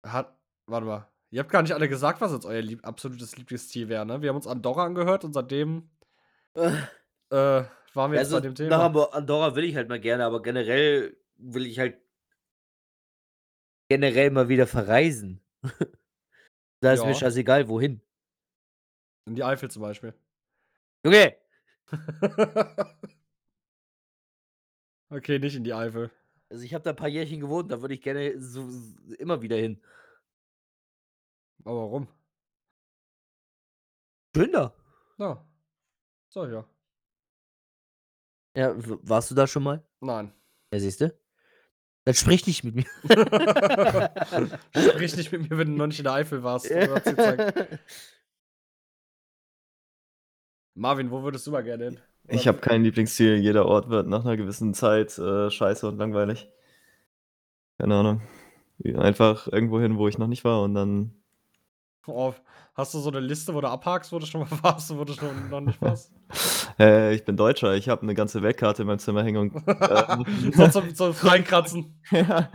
[0.04, 0.36] hat,
[0.66, 1.08] warte mal.
[1.30, 4.22] Ihr habt gar nicht alle gesagt, was jetzt euer lieb absolutes Lieblingsziel wäre, ne?
[4.22, 5.90] Wir haben uns Andorra angehört und seitdem,
[6.54, 6.70] äh,
[7.30, 8.86] waren wir jetzt Also, bei dem nach Thema.
[8.86, 12.00] Abo- Andorra will ich halt mal gerne, aber generell will ich halt
[13.88, 15.40] generell mal wieder verreisen.
[16.80, 17.14] da ist mir Ja.
[17.14, 18.00] scheißegal, wohin.
[19.26, 20.14] In die Eifel zum Beispiel.
[21.04, 21.36] Junge!
[25.10, 26.10] okay, nicht in die Eifel.
[26.48, 29.42] Also ich habe da ein paar Jährchen gewohnt, da würde ich gerne so, so immer
[29.42, 29.82] wieder hin.
[31.64, 32.08] Aber warum?
[34.34, 34.72] Schön da.
[35.18, 35.44] Ja.
[36.28, 36.64] So, ja.
[38.56, 39.82] Ja, warst du da schon mal?
[40.00, 40.32] Nein.
[40.72, 41.12] Ja, siehst du?
[42.04, 42.84] Dann sprich nicht mit mir.
[44.76, 46.70] Sprich nicht mit mir, wenn du noch nicht in der Eifel warst.
[50.74, 52.00] Marvin, wo würdest du mal gerne hin?
[52.28, 53.36] Ich habe kein Lieblingsziel.
[53.36, 56.48] Jeder Ort wird nach einer gewissen Zeit äh, scheiße und langweilig.
[57.78, 58.22] Keine Ahnung.
[58.96, 61.14] Einfach irgendwo hin, wo ich noch nicht war und dann.
[62.06, 62.34] Oh,
[62.74, 65.04] hast du so eine Liste, wo du abhakst, wo du schon mal warst und wo
[65.04, 66.12] du schon noch nicht warst?
[66.78, 69.54] Äh, ich bin Deutscher, ich habe eine ganze Weltkarte in meinem Zimmer hängen und.
[69.66, 71.98] Äh, so zum, zum Reinkratzen.
[72.10, 72.50] ja.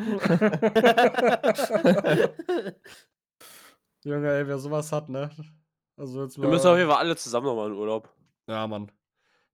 [4.04, 5.32] Junge, ey, wer sowas hat, ne?
[5.98, 8.14] Also jetzt Wir müssen auf jeden Fall alle zusammen nochmal in Urlaub.
[8.48, 8.92] Ja, Mann.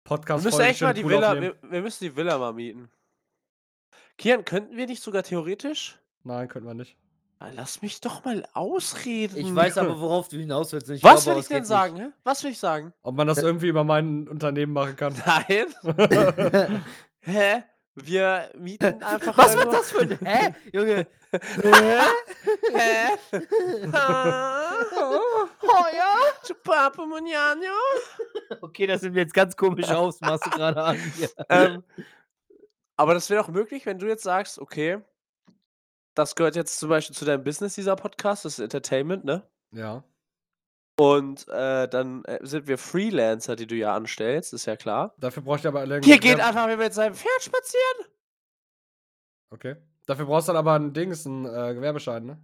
[0.07, 2.53] Wir Podcast müssen Folge echt mal die cool Villa, wir, wir müssen die Villa mal
[2.53, 2.89] mieten.
[4.17, 5.99] Kian, könnten wir nicht sogar theoretisch?
[6.23, 6.97] Nein, könnten wir nicht.
[7.41, 9.37] Ah, Lass mich doch mal ausreden.
[9.37, 10.89] Ich weiß aber, worauf du hinaus willst.
[10.91, 11.97] Ich Was glaube, will ich denn sagen?
[11.97, 12.09] Hä?
[12.23, 12.93] Was will ich sagen?
[13.03, 15.13] Ob man das irgendwie über mein Unternehmen machen kann.
[15.27, 15.75] Nein.
[15.83, 16.83] nicht.
[17.23, 17.65] Hä?
[17.97, 19.37] Wir mieten einfach.
[19.37, 20.19] Was wird das für ein.
[20.23, 20.55] Hä?
[20.73, 21.07] Junge.
[21.33, 21.99] Hä?
[25.69, 26.17] Oh ja?
[26.47, 27.73] Chupapo Munyanyo?
[28.61, 30.97] Okay, das sind jetzt ganz komische Ausmaße gerade an.
[31.17, 31.29] hier.
[31.49, 31.85] ähm,
[32.97, 34.99] aber das wäre doch möglich, wenn du jetzt sagst, okay,
[36.15, 39.43] das gehört jetzt zum Beispiel zu deinem Business, dieser Podcast, das ist Entertainment, ne?
[39.73, 40.05] Ja.
[40.99, 45.15] Und äh, dann äh, sind wir Freelancer, die du ja anstellst, ist ja klar.
[45.19, 48.13] Dafür brauche ich aber alle Hier geht einfach mit seinem Pferd spazieren.
[49.51, 49.77] Okay.
[50.07, 52.39] Dafür brauchst du dann aber ein Dings, einen äh, Gewerbeschein, ne?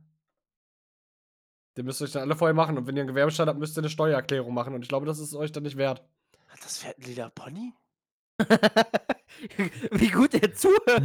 [1.76, 2.76] Den müsst ihr euch dann alle vorher machen.
[2.76, 4.74] Und wenn ihr einen Gewerbeschein habt, müsst ihr eine Steuererklärung machen.
[4.74, 6.02] Und ich glaube, das ist euch dann nicht wert.
[6.48, 7.72] Hat das Pferd ein lila Pony?
[9.92, 11.02] Wie gut er zuhört.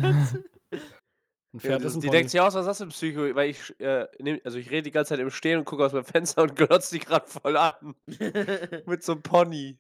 [1.54, 2.18] Ein Pferd ist ein die Pony.
[2.18, 3.36] denkt sich aus, was ist das für ein Psycho?
[3.36, 5.94] Weil ich, äh, nehm, also ich rede die ganze Zeit im Stehen und gucke aus
[5.94, 7.96] meinem Fenster und glotze die gerade voll an.
[8.86, 9.80] Mit so einem Pony.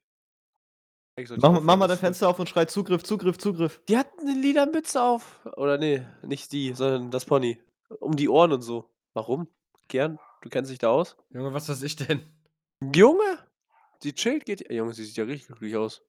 [1.25, 3.81] So, Mach, mach mal dein Fenster auf und schrei Zugriff, Zugriff, Zugriff.
[3.89, 5.39] Die hat eine lila Mütze auf.
[5.57, 7.59] Oder nee, nicht die, sondern das Pony.
[7.99, 8.89] Um die Ohren und so.
[9.13, 9.47] Warum?
[9.87, 11.17] Gern, du kennst dich da aus?
[11.29, 12.21] Junge, was weiß ich denn?
[12.93, 13.39] Junge!
[13.99, 14.71] Sie chillt, geht.
[14.71, 16.03] Junge, sie sieht ja richtig glücklich aus.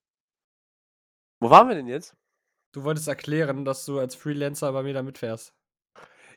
[1.39, 2.15] Wo waren wir denn jetzt?
[2.71, 5.53] Du wolltest erklären, dass du als Freelancer bei mir da mitfährst.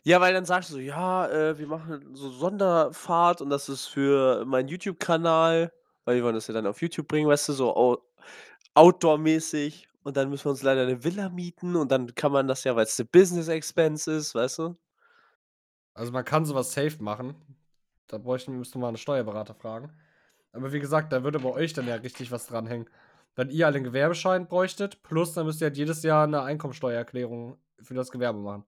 [0.04, 3.86] Ja, weil dann sagst du so, ja, äh, wir machen so Sonderfahrt und das ist
[3.86, 5.72] für meinen YouTube-Kanal,
[6.04, 7.98] weil wir wollen das ja dann auf YouTube bringen, weißt du, so au
[8.74, 9.88] Outdoor-mäßig.
[10.02, 12.74] Und dann müssen wir uns leider eine Villa mieten und dann kann man das ja,
[12.74, 14.76] weil es eine Business-Expense ist, weißt du?
[15.94, 17.36] Also man kann sowas safe machen.
[18.08, 19.92] Da bräuchten müsste mal einen Steuerberater fragen.
[20.52, 22.88] Aber wie gesagt, da würde bei euch dann ja richtig was dranhängen.
[23.34, 27.56] Wenn ihr alle einen Gewerbeschein bräuchtet, plus dann müsst ihr halt jedes Jahr eine Einkommensteuererklärung
[27.80, 28.64] für das Gewerbe machen.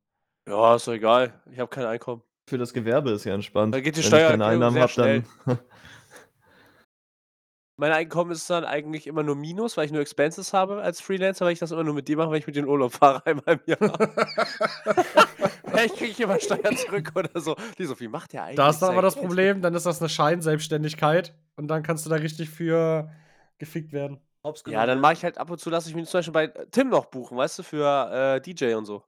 [0.48, 1.40] Ja, ist doch egal.
[1.50, 2.22] Ich habe kein Einkommen.
[2.46, 3.74] Für das Gewerbe ist ja entspannt.
[3.74, 5.58] Da geht die Wenn ich keine Steuererklärung Einnahmen sehr habe, dann.
[7.76, 11.44] Mein Einkommen ist dann eigentlich immer nur Minus, weil ich nur Expenses habe als Freelancer,
[11.44, 13.44] weil ich das immer nur mit dir mache, wenn ich mit den Urlaub fahre einmal
[13.46, 13.98] im Jahr.
[15.82, 17.56] ich kriege immer Steuern zurück oder so.
[17.78, 18.56] Die so, wie macht der eigentlich?
[18.56, 19.16] Da ist dann aber das?
[19.16, 23.10] Problem, dann ist das eine Scheinselbstständigkeit und dann kannst du da richtig für
[23.58, 24.20] gefickt werden.
[24.66, 26.90] Ja, dann mache ich halt ab und zu, lasse ich mich zum Beispiel bei Tim
[26.90, 29.02] noch buchen, weißt du, für äh, DJ und so.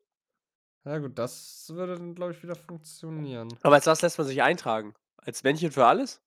[0.85, 3.49] Ja gut, das würde dann, glaube ich, wieder funktionieren.
[3.62, 4.95] Aber als das lässt man sich eintragen.
[5.19, 6.23] Als Männchen für alles?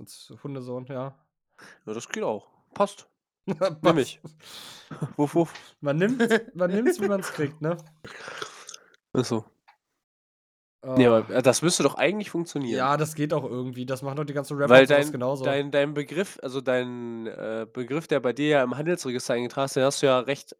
[0.00, 1.14] Als Hundesohn, ja.
[1.86, 2.48] Ja, das geht auch.
[2.74, 3.06] Passt.
[3.82, 4.20] Nimm ich.
[5.16, 5.54] Wuff, wuff.
[5.80, 6.20] Man nimmt
[6.54, 7.76] man nimmt's, wie man es kriegt, ne?
[9.12, 9.44] Ist so.
[10.84, 12.78] Nee, aber äh, das müsste doch eigentlich funktionieren.
[12.78, 13.84] ja, das geht auch irgendwie.
[13.84, 15.44] Das machen doch die ganzen Rapper Weil dein, genauso.
[15.44, 19.74] dein, dein Begriff, also dein äh, Begriff, der bei dir ja im Handelsregister eingetragen ist,
[19.76, 20.56] den hast du ja recht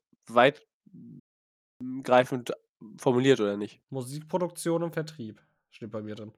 [1.81, 2.53] weitgreifend
[2.99, 3.81] formuliert, oder nicht?
[3.91, 5.41] Musikproduktion und Vertrieb
[5.71, 6.33] steht bei mir drin.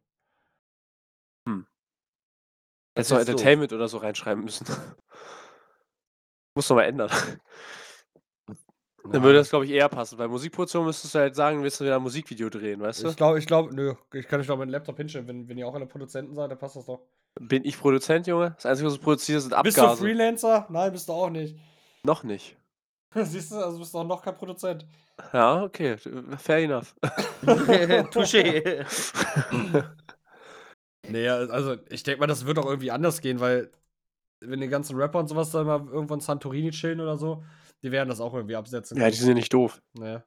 [2.94, 3.32] Das Hättest du.
[3.32, 4.66] Entertainment oder so reinschreiben müssen.
[6.54, 7.10] Muss noch mal ändern.
[9.04, 10.18] Dann würde das, glaube ich, eher passen.
[10.18, 13.08] Bei Musikproduktion müsstest du halt sagen, willst du wieder ein Musikvideo drehen, weißt du?
[13.08, 15.26] Ich glaube, ich glaube, nö, ich kann nicht doch meinen Laptop hinstellen.
[15.26, 17.00] Wenn, wenn ihr auch alle Produzenten seid, dann passt das doch.
[17.40, 18.52] Bin ich Produzent, Junge?
[18.56, 20.02] Das Einzige, was du produzierst, sind Bist du Abgase.
[20.02, 20.66] Freelancer?
[20.68, 21.56] Nein, bist du auch nicht.
[22.04, 22.56] Noch nicht.
[23.14, 24.86] Siehst du, also bist du auch noch kein Produzent.
[25.32, 25.96] Ja, okay.
[26.38, 26.94] Fair enough.
[27.42, 28.84] Touché.
[31.08, 33.70] Nee, also ich denke mal, das wird auch irgendwie anders gehen, weil
[34.40, 37.42] wenn die ganzen Rapper und sowas dann mal irgendwo in Santorini chillen oder so,
[37.82, 38.98] Die werden das auch irgendwie absetzen.
[38.98, 39.80] Ja, die sind ja nicht doof.
[39.94, 40.24] Ne.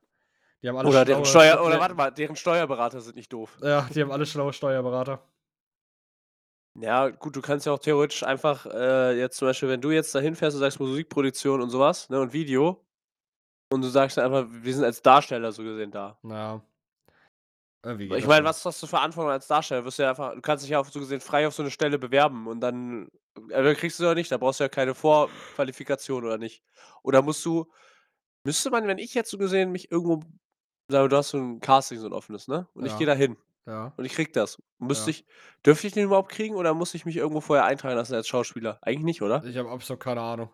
[0.62, 3.58] Die haben alle Oder deren Steuer oder warte mal, deren Steuerberater sind nicht doof.
[3.62, 5.22] Ja, die haben alle schlaue Steuerberater.
[6.80, 10.16] Ja, gut, du kannst ja auch theoretisch einfach, äh, jetzt zum Beispiel, wenn du jetzt
[10.16, 12.84] dahin fährst und sagst Musikproduktion und sowas, ne, und Video
[13.70, 16.18] und du sagst dann einfach, wir sind als Darsteller so gesehen da.
[16.24, 16.62] Ja.
[17.84, 19.86] Geht Ich meine, was hast du für Verantwortung als Darsteller?
[19.86, 21.72] Wirst du ja einfach du kannst dich ja auf so gesehen frei auf so 'ne
[21.72, 26.24] Stelle bewerben und dann entweder kriegst du's oder nicht, da brauchst du ja keine Vorqualifikation
[26.26, 26.64] oder nicht.
[27.04, 27.72] Oder musst du
[28.46, 30.24] müsste man, wenn ich jetzt so gesehen mich irgendwo
[30.90, 32.98] du hast so 'n Casting, so 'n offenes, ne, und ich Ja.
[32.98, 33.94] gehe da hin Ja.
[33.98, 34.60] und ich kriege das.
[34.80, 35.14] Müsste Ja.
[35.14, 35.26] ich
[35.66, 38.80] dürfte ich den überhaupt kriegen oder muss ich mich irgendwo vorher eintragen lassen als Schauspieler?
[38.84, 39.46] Eigentlich nicht, oder?
[39.46, 40.50] Ich habe absolut keine Ahnung.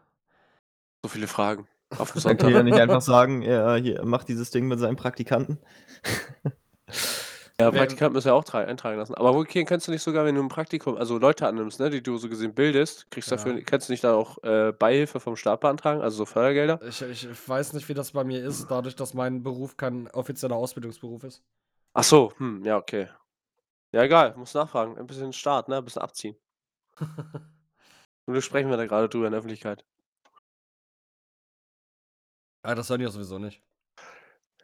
[1.03, 2.38] So viele Fragen auf Dann Sonntag.
[2.38, 5.59] kann er nicht einfach sagen, er hier macht dieses Ding mit seinen Praktikanten.
[7.60, 9.16] Ja, Wer- Praktikanten müssen ja auch eintragen lassen.
[9.16, 12.01] Aber okay, kannst du nicht sogar, wenn du 'n Praktikum also Leute annimmst, ne, die
[12.01, 13.62] du so gesehen bildest, kriegst dafür Ja.
[13.66, 16.80] kannst du nicht da auch, äh, Beihilfe vom Staat beantragen, also so Fördergelder?
[16.88, 20.55] Ich ich weiß nicht, wie das bei mir ist, dadurch, dass mein Beruf kein offizieller
[20.55, 21.43] Ausbildungsberuf ist.
[21.93, 23.10] Ach so, hm, ja, okay.
[23.91, 24.97] Ja, egal, musst nachfragen.
[24.97, 26.38] Ein bisschen Staat, ne, ein bisschen abziehen.
[26.97, 29.84] Zum Glück sprechen wir da grade drüber in der Öffentlichkeit.
[32.66, 33.62] Ja, das hören die ja sowieso nicht.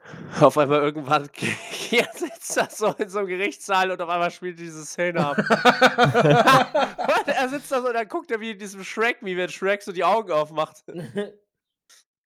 [0.41, 1.29] Auf einmal irgendwann
[1.89, 5.37] hier sitzt er so in so 'nem Gerichtssaal und auf einmal spielt diese Szene ab.
[7.25, 9.81] Und er sitzt da so und dann guckt er wie in diesem Shrek-Meme, wenn Shrek
[9.81, 10.83] so die Augen aufmacht.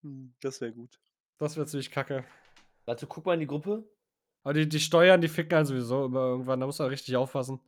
[0.01, 0.97] Hm, das wäre gut.
[1.39, 2.23] Das wäre ziemlich kacke.
[2.85, 3.83] Warte, guck mal in die Gruppe.
[4.43, 7.59] Aber die die Steuern, die ficken einen sowieso immer irgendwann, da muss man richtig aufpassen.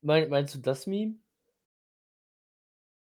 [0.00, 1.16] Mein meinst du das Meme?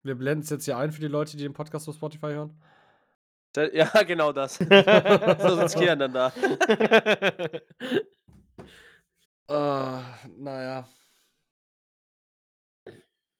[0.02, 2.60] Wir blenden's jetzt hier ein für die Leute, die den Podcast auf Spotify hören.
[3.52, 4.56] Da ja, genau das.
[4.56, 6.32] So Kian dann da.
[9.48, 10.02] Äh,
[10.38, 10.88] na ja.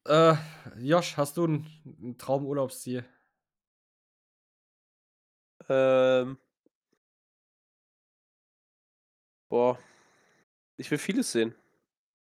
[0.09, 0.35] Äh,
[0.79, 1.67] Josh, hast du 'n
[2.01, 3.05] 'n Traumurlaubsziel?
[5.69, 6.37] Ähm.
[9.53, 9.79] Boah.
[10.79, 11.55] Ich will vieles sehen.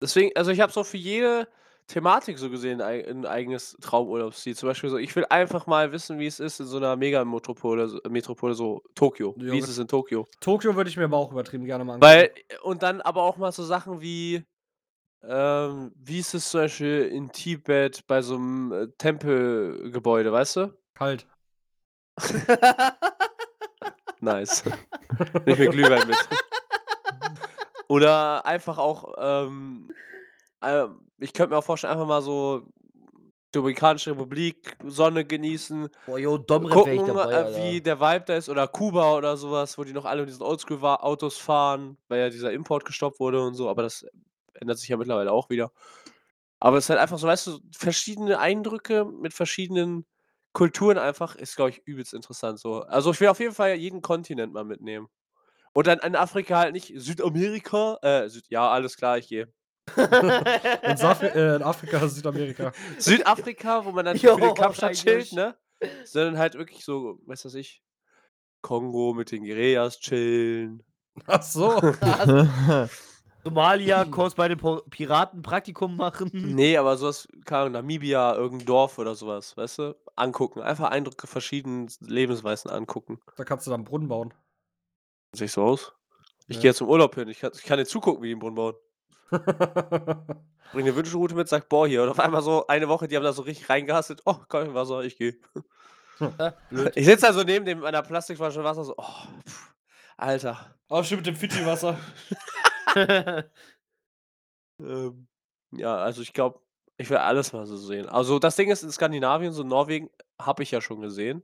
[0.02, 1.48] Deswegen also, ich habe so für jede
[1.90, 4.56] Thematik so gesehen ei 'n eigenes Traumurlaubsziel.
[4.56, 7.88] Zum Beispiel so, ich will einfach mal wissen, wie es ist in so 'ner Megametropole
[7.90, 9.36] so Metropole, so Tokio.
[9.38, 10.28] Ja, Wie ist es in Tokio?
[10.40, 12.42] Tokio würde ich mir aber auch übertrieben gerne mal Weil angucken.
[12.64, 14.44] und dann aber auch mal so Sachen wie,
[15.24, 20.74] ähm, wie ist es zum Beispiel in Tibet bei so 'nem, äh, Tempelgebäude, weißt du?
[20.94, 21.28] Kalt.
[24.22, 24.64] Nice.
[25.46, 26.18] Ich mir Glühwein mit.
[27.88, 29.90] Oder einfach auch, ähm,
[30.62, 32.68] ähm, ich könnte mir auch vorstellen, einfach mal so
[33.52, 37.64] Dominikanische Republik, Sonne genießen, Boah, jo, Domrep wäre ich gucken, dabei, äh, Alter.
[37.64, 40.30] wie der Vibe da ist oder Kuba oder so was, wo die noch alle mit
[40.30, 44.06] diesen Oldschool wa Autos fahren, weil ja dieser Import gestoppt wurde und so, aber das
[44.54, 45.72] ändert sich ja mittlerweile auch wieder.
[46.60, 50.06] Aber es ist halt einfach so, weißt du, verschiedene Eindrücke mit verschiedenen
[50.54, 52.82] Kulturen einfach ist, glaube ich, übelst interessant so.
[52.82, 55.08] Also, ich will auf jeden Fall jeden Kontinent mal mitnehmen.
[55.74, 59.52] Und dann in Afrika halt nicht Südamerika, äh, Süd ja, alles klar, ich gehe.
[60.86, 62.74] In Saf äh, in Afrika, Südamerika.
[62.98, 64.96] Südafrika, wo man dann Jo, für den Kapstadt eigentlich.
[64.96, 65.58] chillt, ne?
[66.10, 67.84] Sondern halt wirklich so, weiß was ich,
[68.62, 70.84] Kongo mit den Guerillas chillen.
[71.28, 71.82] Ach so.
[73.46, 74.60] Somalia, Kurs bei den
[74.90, 76.32] Piraten, Praktikum machen.
[76.44, 79.96] Ne, aber so was, keine Ahnung, Namibia, irgend 'n Dorf oder so was, weißt du?
[80.16, 83.20] Angucken, einfach Eindrücke verschieden s Lebensweisen angucken.
[83.38, 84.34] Da kannst du dann 'n Brunnen bauen.
[85.34, 85.94] Sehe ich so aus?
[86.48, 86.62] Ich Ja.
[86.62, 87.28] gehe ja zum Urlaub hin.
[87.30, 88.76] Ich kann ich kann dir zugucken, wie die 'n Brunnen bauen.
[90.72, 93.24] Bringe 'ne Wünschelrute mit, sage: „Boah, hier.“ Und auf einmal so eine Woche, die haben
[93.24, 95.36] da so richtig reingehasselt: „Oh, kein Wasser, ich gehe.“
[96.22, 96.96] Ah, blöd.
[96.96, 99.04] Ich sitze da so neben dem meiner Plastikflasche Wasser so: „Oh,
[99.48, 99.74] pf,
[100.18, 101.98] Alter.“ Oh, schön mit dem Fidschi-Wasser.
[104.80, 105.28] Ähm,
[105.72, 106.60] ja, also ich glaube,
[106.98, 108.08] ich will alles mal so sehen.
[108.10, 110.10] Also, das Ding ist in Skandinavien, so Norwegen,
[110.40, 111.44] habe ich ja schon gesehen.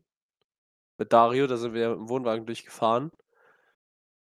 [0.97, 3.11] Mit Dario, da sind wir ja mit'm Wohnwagen durchgefahren.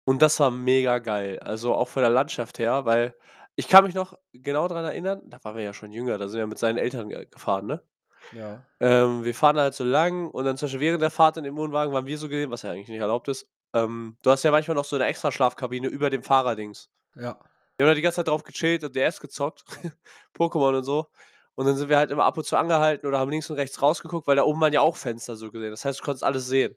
[0.07, 1.39] Und das war mega geil.
[1.39, 3.15] Also, auch von der Landschaft her, weil
[3.55, 6.39] ich kann mich noch genau dran erinnern, da waren wir ja schon jünger, da sind
[6.39, 7.83] wir mit seinen Eltern ge gefahren, ne?
[8.31, 8.67] Ja.
[8.81, 11.57] Ähm, wir fahren halt so lang und dann zum Beispiel während der Fahrt in dem
[11.57, 14.51] Wohnwagen waren wir so gesehen, was ja eigentlich nicht erlaubt ist, ähm, du hast ja
[14.51, 16.89] manchmal noch so 'ne Extraschlafkabine über dem Fahrerdings.
[17.15, 17.43] Ja.
[17.77, 19.63] Wir haben da die ganze Zeit drauf gechillt und DS gezockt,
[20.37, 21.07] Pokémon und so.
[21.55, 23.81] Und dann sind wir halt immer ab und zu angehalten oder haben links und rechts
[23.81, 25.71] rausgeguckt, weil da oben waren ja auch Fenster so gesehen.
[25.71, 26.75] Das heißt, du konntest alles sehen.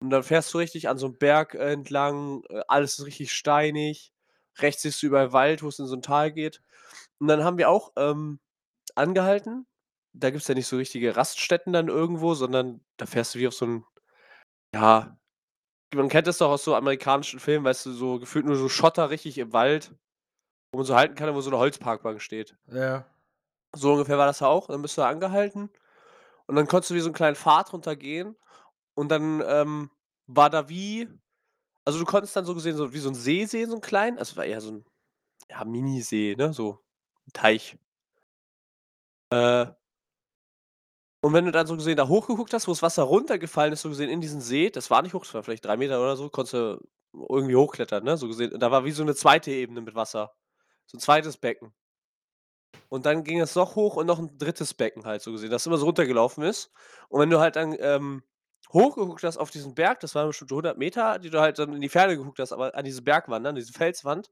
[0.00, 4.10] Und dann fährst du richtig an so 'm Berg entlang, äh, alles ist richtig steinig.
[4.60, 6.62] Rechts siehst du überall Wald, wo's in so 'n Tal geht.
[7.20, 8.40] Und dann haben wir auch, ähm,
[8.96, 9.66] angehalten.
[10.14, 13.54] Da gibt's ja nicht so richtige Raststätten dann irgendwo, sondern da fährst du wie auf
[13.54, 13.84] so 'n
[14.74, 15.18] ja,
[15.94, 19.10] man kennt das doch aus so amerikanischen Filmen, weißt du, so gefühlt nur so Schotter
[19.10, 19.94] richtig im Wald,
[20.72, 22.56] wo man so halten kann und wo so 'ne Holzparkbank steht.
[22.72, 23.06] Ja.
[23.74, 24.66] So ungefähr war das da auch.
[24.68, 25.70] Dann bist du da angehalten
[26.46, 28.36] und dann konntest du wie so 'n kleinen Pfad runtergehen
[28.96, 29.90] Und dann, ähm,
[30.28, 31.08] war da wie
[31.86, 34.18] also, du konntest dann so gesehen so wie so 'n See sehen, so 'n kleinen.
[34.18, 34.84] Also, war eher so 'n,
[35.50, 36.80] ja, Minisee, ne, so
[37.28, 37.78] 'n Teich.
[39.32, 39.76] Äh
[41.24, 43.88] und wenn du dann so gesehen da hochgeguckt hast, wo das Wasser runtergefallen ist, so
[43.88, 46.28] gesehen in diesen See, das war nicht hoch, das war vielleicht 3 Meter oder so,
[46.28, 46.78] konntest du
[47.28, 48.58] irgendwie hochklettern, ne, so gesehen.
[48.58, 49.50] Da war wie so 'ne 2.
[49.50, 50.32] Ebene mit Wasser.
[50.86, 51.36] So 'n 2.
[51.38, 51.72] Becken.
[52.92, 54.74] Und dann ging es noch hoch und noch 'n 3.
[54.74, 56.70] Becken halt so gesehen, das immer so runtergelaufen ist.
[57.08, 58.22] Und wenn du halt dann, ähm,
[58.72, 61.80] hochgeguckt hast auf diesen Berg, das waren bestimmt 100 Meter, die du halt dann in
[61.80, 64.30] die Ferne geguckt hast, aber an diese Bergwand, ne, an diese Felswand,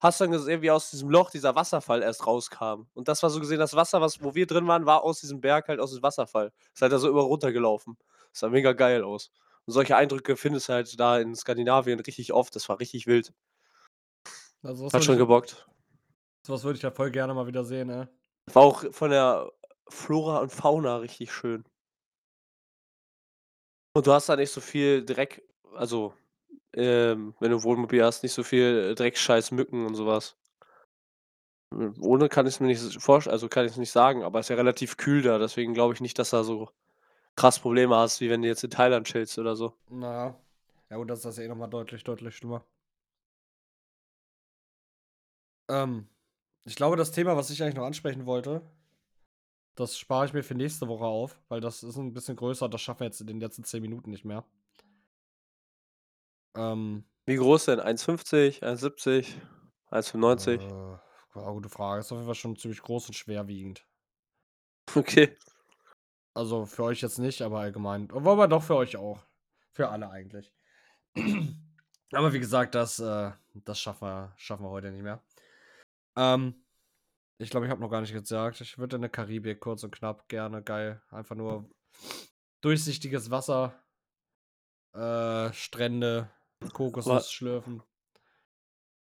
[0.00, 2.86] hast du dann gesehen, wie aus diesem Loch dieser Wasserfall erst rauskam.
[2.94, 5.40] Und das war so gesehen das Wasser, was wo wir drin waren, war aus diesem
[5.40, 6.52] Berg halt aus diesem Wasserfall.
[6.74, 7.96] Ist halt da so immer runtergelaufen.
[8.32, 9.30] Sah mega geil aus.
[9.64, 12.54] Und solche Eindrücke findest du halt da in Skandinavien richtig oft.
[12.56, 13.32] Das war richtig wild.
[14.62, 15.66] Also, Hat schon ich gebockt.
[16.46, 18.06] so was würde ich ja voll gerne mal wieder sehen, ey.
[18.52, 19.50] War auch von der
[19.88, 21.64] Flora und Fauna richtig schön.
[23.94, 25.42] Und du hast da nicht so viel Dreck
[25.74, 26.14] also,
[26.74, 30.36] ähm, wenn du Wohnmobil hast, nicht so viel Dreckscheiß, Mücken und so was.
[31.72, 34.50] Hm, ohne kann ich's mir nicht s vorst also, kann ich's nicht sagen, aber ist
[34.50, 36.70] ja relativ kühl da, deswegen glaube ich nicht, dass da so
[37.36, 39.74] krass Probleme hast, wie wenn du jetzt in Thailand chillst oder so.
[39.90, 40.36] Na ja.
[40.90, 42.64] Ja gut, das ist das eh noch mal deutlich, deutlich schlimmer.
[45.68, 46.06] Ähm,
[46.64, 48.62] ich glaube, das Thema, was ich eigentlich noch ansprechen wollte,
[49.76, 52.80] das spare ich mir für nächste Woche auf, weil das ist 'n bisschen größer, das
[52.82, 54.44] schaffen wir jetzt in den letzten 10 Minuten nicht mehr.
[56.56, 57.78] Ähm Wie groß denn?
[57.80, 59.36] 1,50, 1,70,
[59.90, 60.64] 1,95?
[60.64, 60.92] Äh,
[61.34, 62.00] ja, gute Frage.
[62.00, 63.86] Ist auf jeden Fall schon ziemlich groß und schwerwiegend.
[64.96, 65.36] Okay.
[66.36, 68.08] Also, für euch jetzt nicht, aber allgemein.
[68.10, 69.20] Wobei doch für euch auch.
[69.70, 70.52] Für alle eigentlich.
[72.12, 75.22] Aber wie gesagt, das, äh das schaffen wir schaffen wir heute nicht mehr.
[76.16, 76.61] Ähm,
[77.42, 79.94] ich glaube, ich habe noch gar nicht gesagt, ich würde in der Karibik kurz und
[79.94, 81.02] knapp gerne, geil.
[81.10, 81.68] Einfach nur
[82.60, 83.74] durchsichtiges Wasser,
[84.94, 86.30] äh, Strände,
[86.72, 87.82] Kokosnuss schlürfen.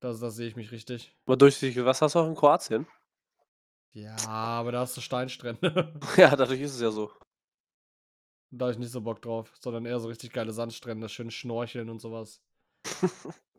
[0.00, 1.16] Das da sehe ich mich richtig.
[1.26, 2.86] Aber durchsichtiges Wasser hast du auch in Kroatien?
[3.92, 5.94] Ja, aber da hast du Steinstrände.
[6.16, 7.12] Ja, dadurch ist es ja so.
[8.50, 11.88] Da habe ich nicht so Bock drauf, sondern eher so richtig geile Sandstrände, schön schnorcheln
[11.88, 12.42] und so was.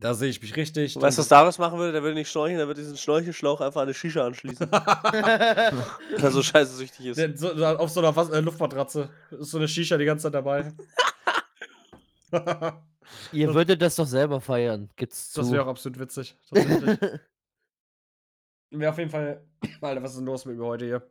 [0.00, 0.96] Da sehe ich mich richtig.
[0.96, 1.92] Weißt du, was Darius machen würde?
[1.92, 4.70] Der würde nicht schnorcheln, der würde diesen Schnorchelschlauch einfach an 'ne Shisha anschließen.
[4.72, 7.18] Weil er so scheiße süchtig ist.
[7.18, 10.34] Der so auf so 'ner Was äh, Luftmatratze ist so 'ne Shisha die ganze Zeit
[10.34, 10.72] dabei.
[13.32, 15.52] Ihr Das würdet das doch selber feiern, gibt's Das zu.
[15.52, 16.98] wäre auch absolut witzig, tatsächlich.
[18.72, 19.44] Wäre auf jeden Fall
[19.80, 21.10] Alter, was ist denn los mit mir heute hier?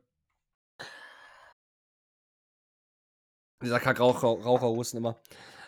[3.62, 5.18] Dieser Kack-Raucher Raucherhusten immer.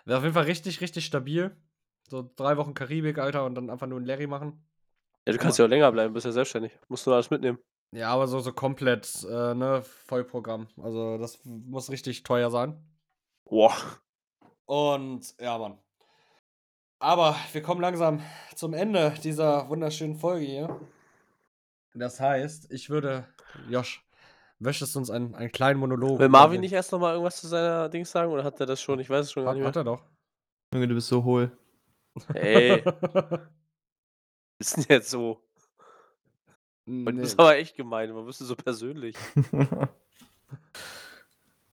[0.06, 1.56] Wäre auf jeden Fall richtig, richtig stabil.
[2.12, 4.62] So 3 Wochen Karibik, Alter, und dann einfach nur 'n Larry machen.
[5.26, 6.78] Ja, du kannst mal ja auch länger bleiben, bist ja selbstständig.
[6.90, 7.58] Musst nur alles mitnehmen.
[7.94, 10.68] Ja, aber so so komplett, äh, ne, Vollprogramm.
[10.84, 12.84] Also, das muss richtig teuer sein.
[13.46, 13.74] Boah.
[14.66, 15.78] Und ja, Mann.
[17.00, 18.22] Aber wir kommen langsam
[18.56, 20.80] zum Ende dieser wunderschönen Folge hier.
[21.94, 23.26] Das heißt, ich würde
[23.70, 24.06] Josh,
[24.60, 27.40] möchtest du uns einen einen kleinen Monolog Will Marvin den nicht erst noch mal irgendwas
[27.40, 29.00] zu seiner Dings sagen oder hat der das schon?
[29.00, 29.82] Ich weiß es schon gar Hat nicht hat mehr.
[29.82, 30.04] er doch.
[30.74, 31.52] Junge, du bist so hohl.
[32.34, 32.84] Ey.
[34.60, 35.42] Ist 'n jetzt so?
[37.06, 37.44] Heute bist du Ne.
[37.44, 39.16] aber echt gemein, bist du so persönlich?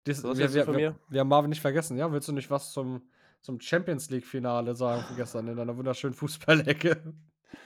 [0.04, 1.00] Das Was wir hältst du wir von wir mir?
[1.08, 2.10] wir haben Marvin nicht vergessen, ja?
[2.12, 3.02] Willst du nicht was zum
[3.42, 7.14] zum Champions League Finale sagen von gestern in deiner wunderschönen Fußballecke?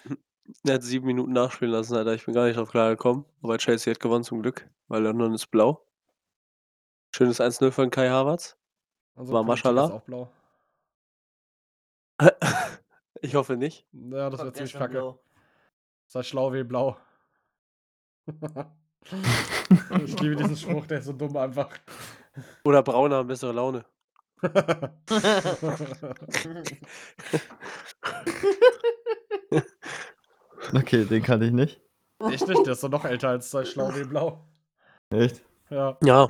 [0.66, 2.14] Er hat 7 Minuten nachspielen lassen, Alter.
[2.14, 3.25] Ich bin gar nicht drauf klargekommen.
[3.43, 5.87] Aber Chelsea hat gewonnen zum Glück, weil London ist blau.
[7.14, 8.57] Schönes 1:0 von Kai Havertz.
[9.14, 9.95] Unsere War Politik ist Maschallah.
[9.95, 10.33] auch blau.
[13.23, 13.87] Ich hoffe nicht.
[13.93, 14.93] Ja, das wäre ziemlich kacke.
[14.93, 15.21] blau.
[16.07, 16.97] Sei schlau wie blau.
[20.05, 21.71] Ich liebe diesen Spruch, der ist so dumm einfach.
[22.64, 23.85] Oder Braune haben bessere Laune.
[30.75, 31.81] Okay, den kannte ich nicht.
[32.31, 32.66] Echt nicht?
[32.66, 34.45] Der ist doch noch älter als sei schlau wie blau.
[35.11, 35.43] Echt?
[35.71, 35.97] Ja.
[36.05, 36.29] Ja,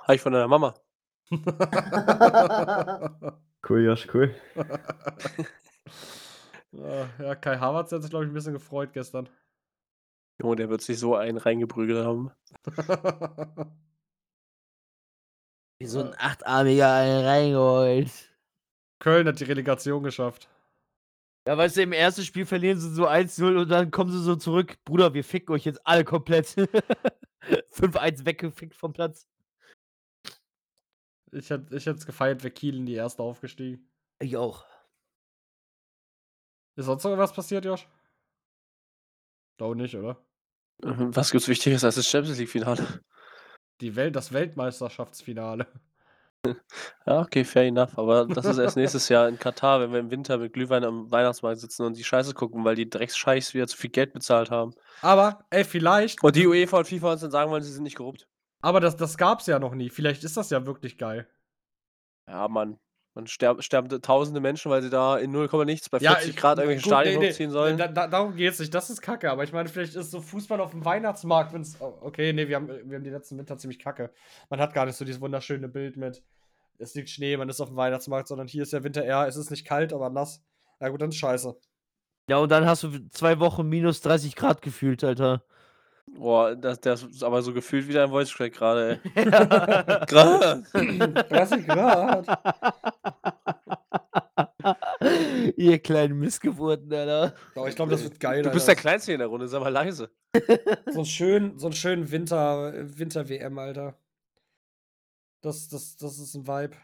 [0.00, 0.74] habe ich von deiner Mama.
[3.64, 4.34] Cool, Josh, cool.
[6.72, 9.28] Ja, ja, Kai Havertz hat sich, glaube ich, 'n bisschen gefreut gestern.
[10.40, 12.30] Junge, der wird sich so einen reingeprügelt haben.
[15.80, 18.10] Wie so 'n Achtarmiger einen reingeholt.
[19.00, 20.48] Köln hat die Relegation geschafft.
[21.46, 24.34] Ja, weißt du, im ersten Spiel verlieren sie so 1:0 und dann kommen sie so
[24.36, 26.56] zurück: „Bruder, wir ficken euch jetzt alle komplett.“
[27.70, 29.24] 5:1 weggefickt vom Platz.
[31.36, 33.18] Ich hätte ich es gefeiert, wäre Kiel in die 1.
[33.18, 33.86] aufgestiegen.
[34.18, 34.64] Ich auch.
[36.76, 37.86] Ist sonst noch irgendwas passiert, Josh?
[39.58, 40.24] Glaube nicht, oder?
[40.82, 43.02] Mhm, was gibt's Wichtigeres als das Champions League Finale?
[43.82, 45.66] Die Welt das Weltmeisterschaftsfinale.
[47.06, 47.98] Ja, okay, fair enough.
[47.98, 51.10] Aber das ist erst nächstes Jahr in Katar, wenn wir im Winter mit Glühwein am
[51.10, 54.72] Weihnachtsmarkt sitzen und die Scheiße gucken, weil die Drecksscheichs wieder zu viel Geld bezahlt haben.
[55.02, 56.22] Aber, ey, vielleicht.
[56.22, 58.28] Und die UEFA und FIFA uns dann sagen wollen, sie sind nicht korrupt.
[58.66, 59.90] Aber das, das gab's ja noch nie.
[59.90, 61.28] Vielleicht ist das ja wirklich geil.
[62.28, 62.80] Ja, Mann.
[63.14, 66.36] Man sterben, sterben tausende Menschen, weil sie da in 0, nichts bei Ja, 40 ich-
[66.36, 67.78] Grad irgendwelche gut, Stadien nee, nee, hochziehen sollen.
[67.78, 68.74] Da, da, darum geht's nicht.
[68.74, 69.30] Das ist kacke.
[69.30, 71.76] Aber ich meine, vielleicht ist so Fußball auf dem Weihnachtsmarkt, wenn's.
[71.80, 74.10] oh, Okay, nee, wir haben, wir haben die letzten Winter ziemlich kacke.
[74.50, 76.24] Man hat gar nicht so dieses wunderschöne Bild mit.
[76.78, 79.36] Es liegt Schnee, man ist auf dem Weihnachtsmarkt, sondern hier ist der Winter eher, es
[79.36, 80.42] ist nicht kalt, aber nass.
[80.80, 81.56] Na gut, dann ist scheiße.
[82.28, 85.44] Ja, und dann hast du zwei Wochen minus 30 Grad gefühlt, Alter.
[86.18, 89.24] Boah, das, das ist aber so gefühlt wie dein Voice Crack gerade, ey.
[89.24, 90.62] Gerade.
[90.72, 92.26] 30 Grad.
[95.56, 97.34] Ihr kleinen Missgeburten, Alter.
[97.54, 98.42] Aber ich glaube, das wird geil.
[98.42, 100.10] Du bist der Kleinste in der Runde, sei mal leise.
[100.86, 103.96] so einen schönen, so einen schönen Winter, Winter-WM, Alter.
[105.42, 106.76] Das, das, das ist ein Vibe.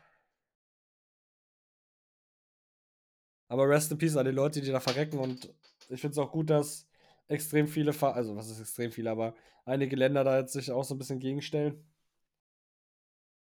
[3.48, 5.52] Aber rest in peace an die Leute, die da verrecken und
[5.88, 6.86] ich finde es auch gut, dass
[7.28, 10.84] extrem viele, Ver also was ist extrem viele, aber einige Länder da jetzt sich auch
[10.84, 11.84] so ein bisschen gegenstellen.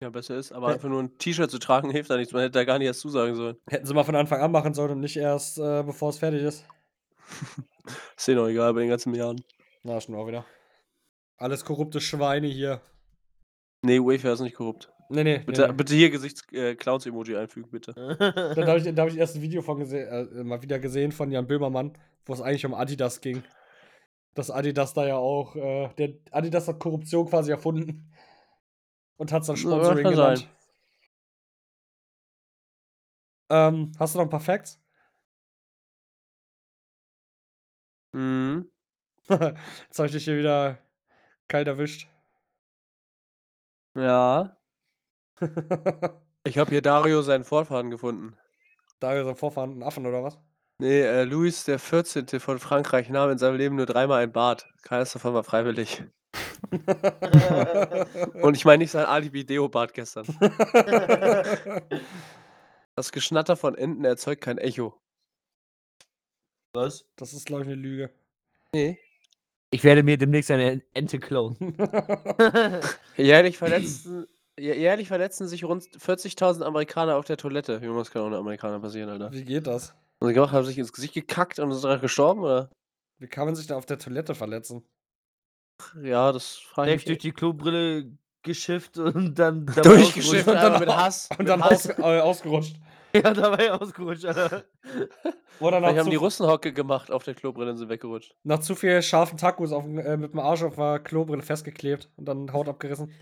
[0.03, 2.33] Ja, besser ist, aber einfach nur ein T-Shirt zu tragen hilft da nichts.
[2.33, 3.57] Man hätte da gar nicht erst zusagen sollen.
[3.69, 6.43] Hätten sie mal von Anfang an machen sollen und nicht erst, äh, bevor es fertig
[6.43, 6.65] ist.
[8.17, 9.45] Ist denen auch egal bei den ganzen Milliarden.
[9.83, 10.45] Na, schon auch wieder.
[11.37, 12.81] Alles korrupte Schweine hier.
[13.83, 14.93] Nee, UEFA ist nicht korrupt.
[15.09, 15.39] Nee, nee.
[15.39, 17.93] Bitte, nee, bitte hier Gesichts-Clowns-Emoji einfügen, bitte.
[18.19, 20.79] Da, da habe ich, da hab ich erst ein Video von gesehen, äh, mal wieder
[20.79, 23.43] gesehen von Jan Böhmermann, wo es eigentlich um Adidas ging.
[24.35, 28.11] Dass Adidas da ja auch, äh, der Adidas hat Korruption quasi erfunden.
[29.17, 30.49] Und hat es dann Ja, Sponsoring kann genannt.
[33.51, 34.81] Ähm, hast du noch ein paar Facts?
[38.13, 38.71] Mhm.
[39.29, 40.79] Jetzt habe ich dich hier wieder
[41.49, 42.09] kalt erwischt.
[43.95, 44.57] Ja.
[46.45, 48.37] Ich habe hier Dario seinen Vorfahren gefunden.
[48.99, 50.41] da ist ein Vorfahren ein Affen oder was?
[50.83, 52.27] Nee, äh, Louis der 14.
[52.41, 54.67] von Frankreich nahm in seinem Leben nur dreimal ein Bad.
[54.83, 56.03] Keines davon war freiwillig.
[58.43, 60.27] Und ich meine nicht sein Alibi-Deo-Bad gestern.
[62.95, 65.01] Das Geschnatter von Enten erzeugt kein Echo.
[66.75, 67.07] Was?
[67.17, 68.11] das ist, glaube ich, eine Lüge.
[68.75, 68.99] Nee.
[69.71, 71.57] Ich werde mir demnächst eine Ente klauen.
[73.17, 74.27] Jährlich verletzen,
[74.59, 77.81] jä- jährlich verletzen sich rund 40.000 Amerikaner auf der Toilette.
[77.83, 79.33] Junge, das kann auch eine Amerikaner passieren, Alter.
[79.33, 79.95] Wie geht das?
[80.23, 82.71] Und sie gemacht, haben sich ins Gesicht gekackt und sind daran gestorben, oder?
[83.19, 84.87] Wie kann man sich da auf der Toilette verletzen?
[86.01, 90.49] Ja, das frage ich durch die Klobrille geschifft und dann dabei Durchgeschifft, ausgerutscht.
[90.49, 91.29] Und dann mit Hass.
[91.39, 91.91] Und dann Hass.
[91.91, 92.77] aus, äh, ausgerutscht.
[93.13, 94.63] Ja, dabei ausgerutscht, Alter.
[95.59, 98.37] Oder nach Vielleicht haben zu, die Russenhocke gemacht auf der Klobrille und sind weggerutscht.
[98.45, 102.27] nach zu viel scharfen Tacos auf, äh, mit dem Arsch auf der Klobrille festgeklebt und
[102.27, 103.13] dann Haut abgerissen.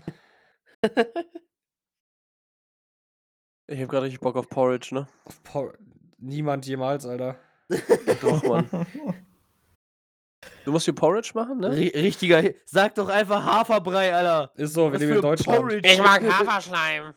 [3.65, 5.07] Ich habe gerade richtig Bock auf Porridge, ne?
[5.25, 5.73] Auf Por
[6.21, 7.37] Niemand jemals, Alter.
[8.21, 8.69] Doch, Mann.
[10.65, 11.69] Du musst hier Porridge machen, ne?
[11.69, 12.43] Ri- Richtiger.
[12.65, 14.51] Sag doch einfach Haferbrei, Alter.
[14.55, 15.59] Ist so, wir leben in Deutschland.
[15.59, 15.89] Porridge.
[16.03, 17.13] Haferschleim.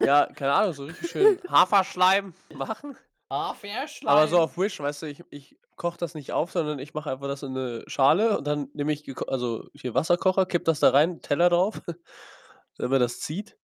[0.00, 2.96] Ja, keine Ahnung, so richtig schön Haferschleim machen.
[3.30, 4.12] Haferschleim.
[4.14, 7.10] Aber so auf Wish, weißt du, ich, ich koche das nicht auf, sondern ich mache
[7.10, 10.90] einfach das in eine Schale und dann nehme ich, also hier Wasserkocher, kipp das da
[10.90, 11.80] rein, Teller drauf,
[12.78, 13.56] wenn man das zieht.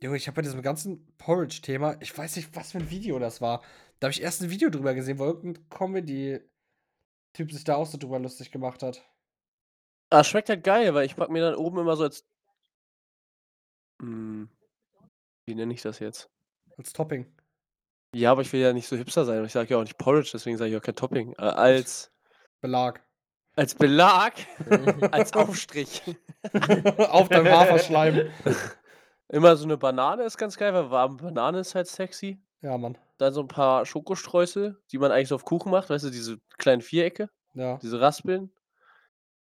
[0.00, 3.40] Junge, ich habe bei diesem ganzen Porridge-Thema, ich weiß nicht, was für ein Video das
[3.40, 3.62] war.
[4.00, 7.96] Da habe ich erst ein Video drüber gesehen, wo irgendein Comedy-Typ sich da auch so
[7.96, 9.02] drüber lustig gemacht hat.
[10.10, 12.24] Ah, schmeckt halt geil, weil ich pack mir dann oben immer so als.
[14.02, 14.48] Hm,
[15.46, 16.28] wie nenne ich das jetzt?
[16.76, 17.32] Als Topping.
[18.14, 19.40] Ja, aber ich will ja nicht so hipster sein.
[19.40, 21.32] und Ich sage ja auch nicht Porridge, deswegen sage ich auch kein Topping.
[21.38, 22.12] Äh, als,
[22.60, 23.02] Belag.
[23.56, 24.34] als Belag,
[25.12, 26.02] als Aufstrich.
[26.98, 28.30] Auf deinem Haferschleim.
[29.28, 32.40] Immer so eine Banane ist ganz geil, weil warme Banane ist halt sexy.
[32.60, 32.96] Ja, Mann.
[33.18, 36.38] Dann so ein paar Schokostreusel, die man eigentlich so auf Kuchen macht, weißt du, diese
[36.58, 37.78] kleinen Vierecke, Ja.
[37.78, 38.50] diese Raspeln.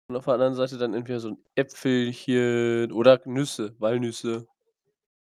[0.08, 4.46] Und auf der anderen Seite dann entweder so ein Äpfelchen oder Nüsse, Walnüsse.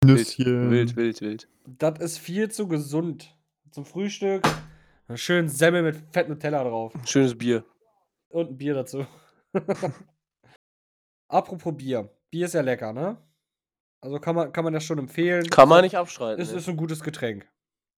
[0.03, 0.71] Nüsschen.
[0.71, 1.47] Wild, wild, wild.
[1.65, 3.37] Das ist viel zu gesund.
[3.71, 4.43] Zum Frühstück
[5.07, 6.93] einen schönen Semmel mit Fett Nutella drauf.
[7.05, 7.63] Schönes Bier.
[8.29, 9.05] Und ein Bier dazu.
[11.27, 12.09] Apropos Bier.
[12.29, 13.17] Bier ist ja lecker, ne?
[14.01, 15.49] Also kann man, kann man das schon empfehlen.
[15.49, 16.41] Kann man nicht abstreiten.
[16.41, 16.57] Es ne?
[16.57, 17.47] ist ein gutes Getränk.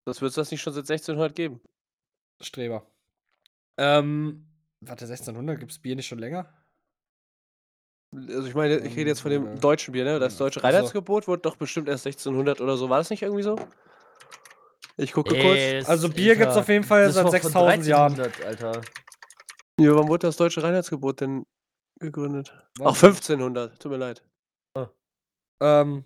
[0.06, 1.62] Das wird es das nicht schon seit 1600 geben.
[2.42, 2.86] Streber.
[3.78, 4.46] Ähm,
[4.82, 5.60] warte, 1600?
[5.60, 6.54] Gibt's Bier nicht schon länger?
[8.14, 10.20] Also ich meine, ich rede jetzt von dem deutschen Bier, ne?
[10.20, 10.64] Das deutsche.
[10.64, 12.90] Reinheitsgebot wurde doch bestimmt erst 1600 oder so.
[12.90, 13.56] War das nicht irgendwie so?
[14.98, 15.58] Ich gucke kurz.
[15.58, 18.12] Ey, das- Also Bier gibt's Alter, auf jeden Fall das seit war von 6000 Jahren.
[18.14, 18.82] 1300, Alter.
[19.80, 21.46] Ja, wann wurde das deutsche Reinheitsgebot denn
[22.00, 22.54] gegründet?
[22.80, 23.08] Ach, Warte.
[23.08, 23.80] 1500.
[23.82, 24.24] Tut mir leid.
[25.64, 26.04] Ähm,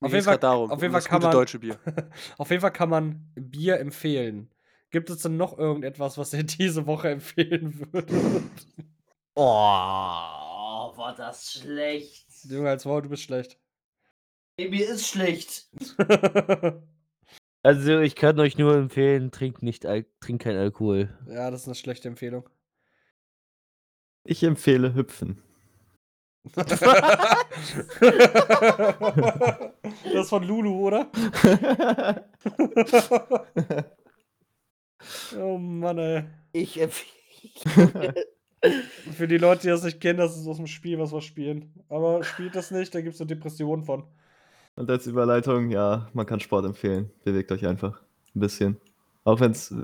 [0.00, 1.78] Auf jeden Fall- darum, auf jeden Fall kann man- deutsche Bier.
[2.38, 4.50] Auf jeden Fall kann man Bier empfehlen.
[4.90, 8.10] Gibt es denn noch irgendetwas, was ihr diese Woche empfehlen würdet?
[9.34, 9.40] Oh,
[10.96, 12.26] war das schlecht.
[12.44, 13.58] Junge, als Wow, du bist schlecht.
[14.58, 15.70] Ey, mir ist schlecht.
[17.62, 21.16] Also, ich kann euch nur empfehlen, trinkt nicht Al trinkt kein Alkohol.
[21.28, 22.46] ja, das ist eine schlechte Empfehlung.
[24.24, 25.42] Ich empfehle Hüpfen.
[26.54, 26.82] Das
[30.14, 31.08] ist von Lulu, oder?
[35.38, 36.24] oh Mann, ey.
[36.52, 38.14] Ich empfehle.
[39.16, 41.72] Für die Leute, die das nicht kennen, das ist aus dem Spiel, was wir spielen.
[41.88, 44.04] Aber spielt das nicht, da gibt es so Depressionen von.
[44.76, 47.10] Und als Überleitung, ja, man kann Sport empfehlen.
[47.24, 48.02] Bewegt euch einfach
[48.34, 48.76] ein bisschen.
[49.24, 49.74] Auch wenn es,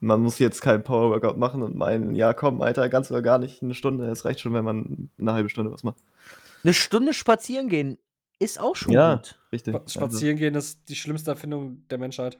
[0.00, 3.62] man muss jetzt keinen Power-Workout machen und meinen, ja komm, Alter, ganz oder gar nicht,
[3.62, 4.06] eine Stunde.
[4.10, 5.98] Es reicht schon, wenn man eine halbe Stunde was macht.
[6.64, 7.98] Eine Stunde spazieren gehen
[8.38, 9.16] ist auch schon Ja.
[9.16, 9.38] gut.
[9.52, 9.74] Richtig.
[9.74, 12.38] Spa- Spazieren gehen ist die schlimmste Erfindung der Menschheit.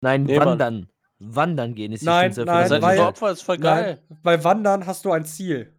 [0.00, 0.48] Nein, Nee, Mann.
[0.48, 0.88] wandern.
[1.18, 3.08] Wandern gehen ist die Nein, schlimmste nein, Seid Erfindung ihr weil-.
[3.08, 4.02] Opfer, ist voll Nein, geil.
[4.22, 5.72] bei Wandern hast du ein Ziel.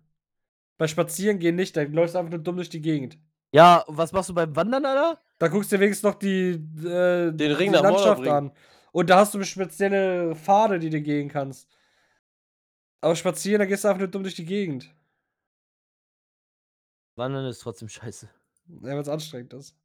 [0.78, 3.18] Bei Spazieren gehen nicht, da läufst du einfach nur dumm durch die Gegend.
[3.52, 5.20] Ja, und was machst du beim Wandern, Alter?
[5.40, 6.50] Da guckst du dir wenigstens noch die,
[6.86, 8.52] äh, Den Ring die nach Landschaft an.
[8.98, 11.70] Und da hast du spezielle Pfade, die du gehen kannst.
[13.00, 14.92] Aber spazieren, da gehst du einfach nur dumm durch die Gegend.
[17.16, 18.28] Wandern ist trotzdem scheiße.
[18.68, 19.78] Ja, wenn es anstrengend ist.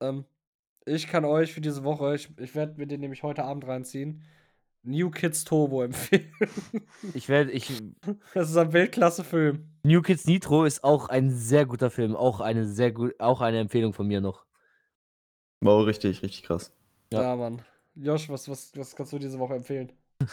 [0.00, 0.24] Ähm,
[0.86, 4.24] ich kann euch für diese Woche, ich, ich werde mir den nämlich heute Abend reinziehen,
[4.82, 6.32] New Kids Turbo empfehlen.
[7.12, 7.70] Ich werde, ich.
[8.32, 9.68] Das ist ein Weltklasse-Film.
[9.82, 12.16] New Kids Nitro ist auch ein sehr guter Film.
[12.16, 14.46] Auch eine sehr gut, auch eine Empfehlung von mir noch.
[15.60, 16.72] Wow, richtig, richtig krass.
[17.12, 17.22] Ja.
[17.22, 17.62] Ja, Mann.
[17.94, 19.92] Josh, was, was, was kannst du diese Woche empfehlen?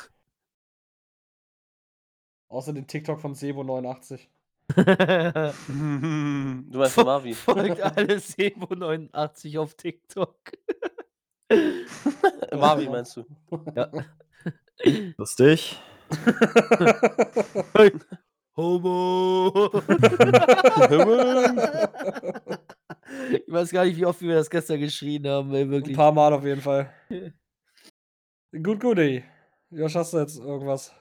[2.49, 4.19] Außer den TikTok von Sebo89.
[4.76, 4.84] du
[6.78, 7.34] meinst von Marvi.
[7.34, 10.38] Folgt alle Sebo89 auf TikTok.
[12.51, 13.26] Marvi meinst du?
[15.17, 15.80] Lustig.
[18.55, 19.71] Homo!
[23.32, 25.95] Ich weiß gar nicht, wie oft wir das gestern geschrien haben, ey, Ein wirklich.
[25.95, 26.91] paar Mal auf jeden Fall.
[28.64, 29.24] Gut, gut, ey.
[29.70, 30.93] Josh, hast du jetzt irgendwas?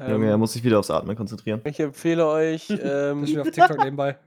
[0.00, 1.60] Junge, er Ähm, muss sich wieder aufs Atmen konzentrieren.
[1.64, 2.68] ich empfehle euch.
[2.70, 4.18] Ähm, du auf TikTok nebenbei?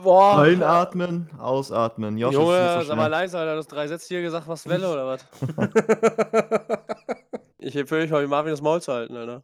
[0.00, 0.38] boah.
[0.42, 2.16] Einatmen, ausatmen.
[2.18, 3.52] Josh, Junge, so sag mal leise, Alter.
[3.54, 5.26] Du hast drei Sätze hier gesagt, was Welle oder was?
[7.58, 9.42] Ich empfehle euch heute Marvin das Maul zu halten, Alter.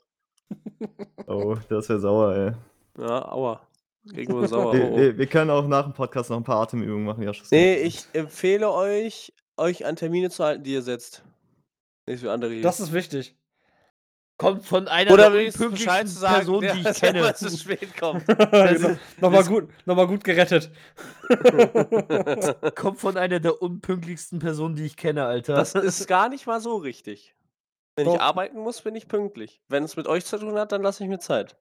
[1.27, 2.53] Oh, das wäre sauer, ey.
[3.03, 3.67] Ja, aua.
[4.05, 4.73] Nur sauer.
[4.75, 5.19] Wir, Oh, oh.
[5.19, 7.43] wir, können auch nach dem Podcast noch ein paar Atemübungen machen, Josh.
[7.51, 11.23] Nee, ich empfehle euch, euch an Termine zu halten, die ihr setzt.
[12.07, 12.63] Nicht für andere hier.
[12.63, 13.37] Das ist wichtig.
[14.39, 17.19] Kommt von einer Oder der Bescheid zu unpünktlichsten sagen, Personen, der, die ich kenne.
[17.19, 18.27] immer zu spät kommt.
[18.27, 18.97] genau.
[19.21, 20.71] Nochmal gut, noch gut gerettet.
[22.75, 25.57] Kommt von einer der unpünktlichsten Personen, die ich kenne, Alter.
[25.57, 27.35] Das ist gar nicht mal so richtig.
[27.97, 28.21] Wenn ich Doch.
[28.21, 29.61] arbeiten muss, bin ich pünktlich.
[29.69, 31.57] Wenn es mit euch zu tun hat, dann lasse ich mir Zeit.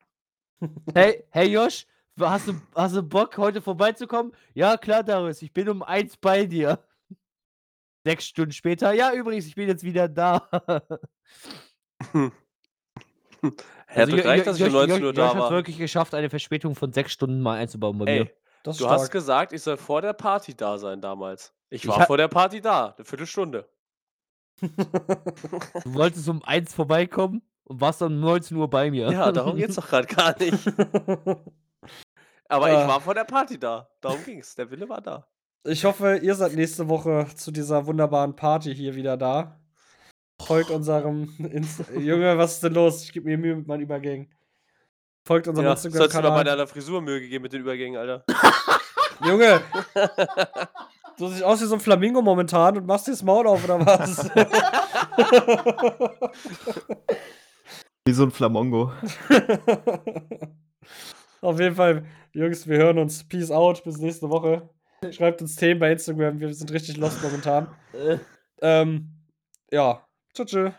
[0.94, 1.86] Hey, hey Josh,
[2.20, 4.34] hast du, hast du Bock, heute vorbeizukommen?
[4.54, 6.80] Ja, klar, Darius, ich bin um eins bei dir.
[8.06, 10.48] Sechs Stunden später, ja, übrigens, ich bin jetzt wieder da.
[10.52, 12.32] Doch
[13.96, 15.52] recht, Jo- dass ich um Josh- 19 Uhr da war.
[15.52, 18.12] wirklich geschafft, eine Verspätung von sechs Stunden mal einzubauen bei mir.
[18.12, 19.12] Ey, ist du hast stark.
[19.12, 21.54] gesagt, ich soll vor der Party da sein damals.
[21.70, 23.68] Ich Ich war vor der Party da, eine Viertelstunde.
[24.62, 29.10] Du wolltest um eins vorbeikommen und warst dann um 19 Uhr bei mir.
[29.12, 30.58] Ja, darum geht's doch gerade gar nicht.
[32.50, 32.82] Aber Ah.
[32.82, 33.88] ich war vor der Party da.
[34.02, 34.56] Darum ging's.
[34.56, 35.26] Der Wille war da.
[35.64, 39.56] Ich hoffe, ihr seid nächste Woche zu dieser wunderbaren Party hier wieder da.
[40.42, 43.04] Folgt unserem Inst Junge, was ist denn los?
[43.04, 44.34] Ich gebe mir Mühe mit meinen Übergängen.
[45.28, 46.44] Folgt unserem Ja, sollst du doch bei Instagram-Kanal.
[46.46, 48.24] deiner Frisur Mühe gegeben mit den Übergängen, Alter.
[49.26, 49.62] Junge,
[51.18, 53.86] du siehst aus wie so ein Flamingo momentan und machst dir das Maul auf oder
[53.86, 54.30] was?
[58.06, 58.94] Wie so ein Flamongo.
[61.42, 63.24] Auf jeden Fall, Jungs, wir hören uns.
[63.28, 64.70] Peace out, bis nächste Woche.
[65.12, 67.68] Schreibt uns Themen bei Instagram, wir sind richtig lost momentan.
[67.94, 68.18] Äh.
[68.62, 69.10] Ähm,
[69.72, 70.52] ja, tschüss.
[70.52, 70.74] tschüss.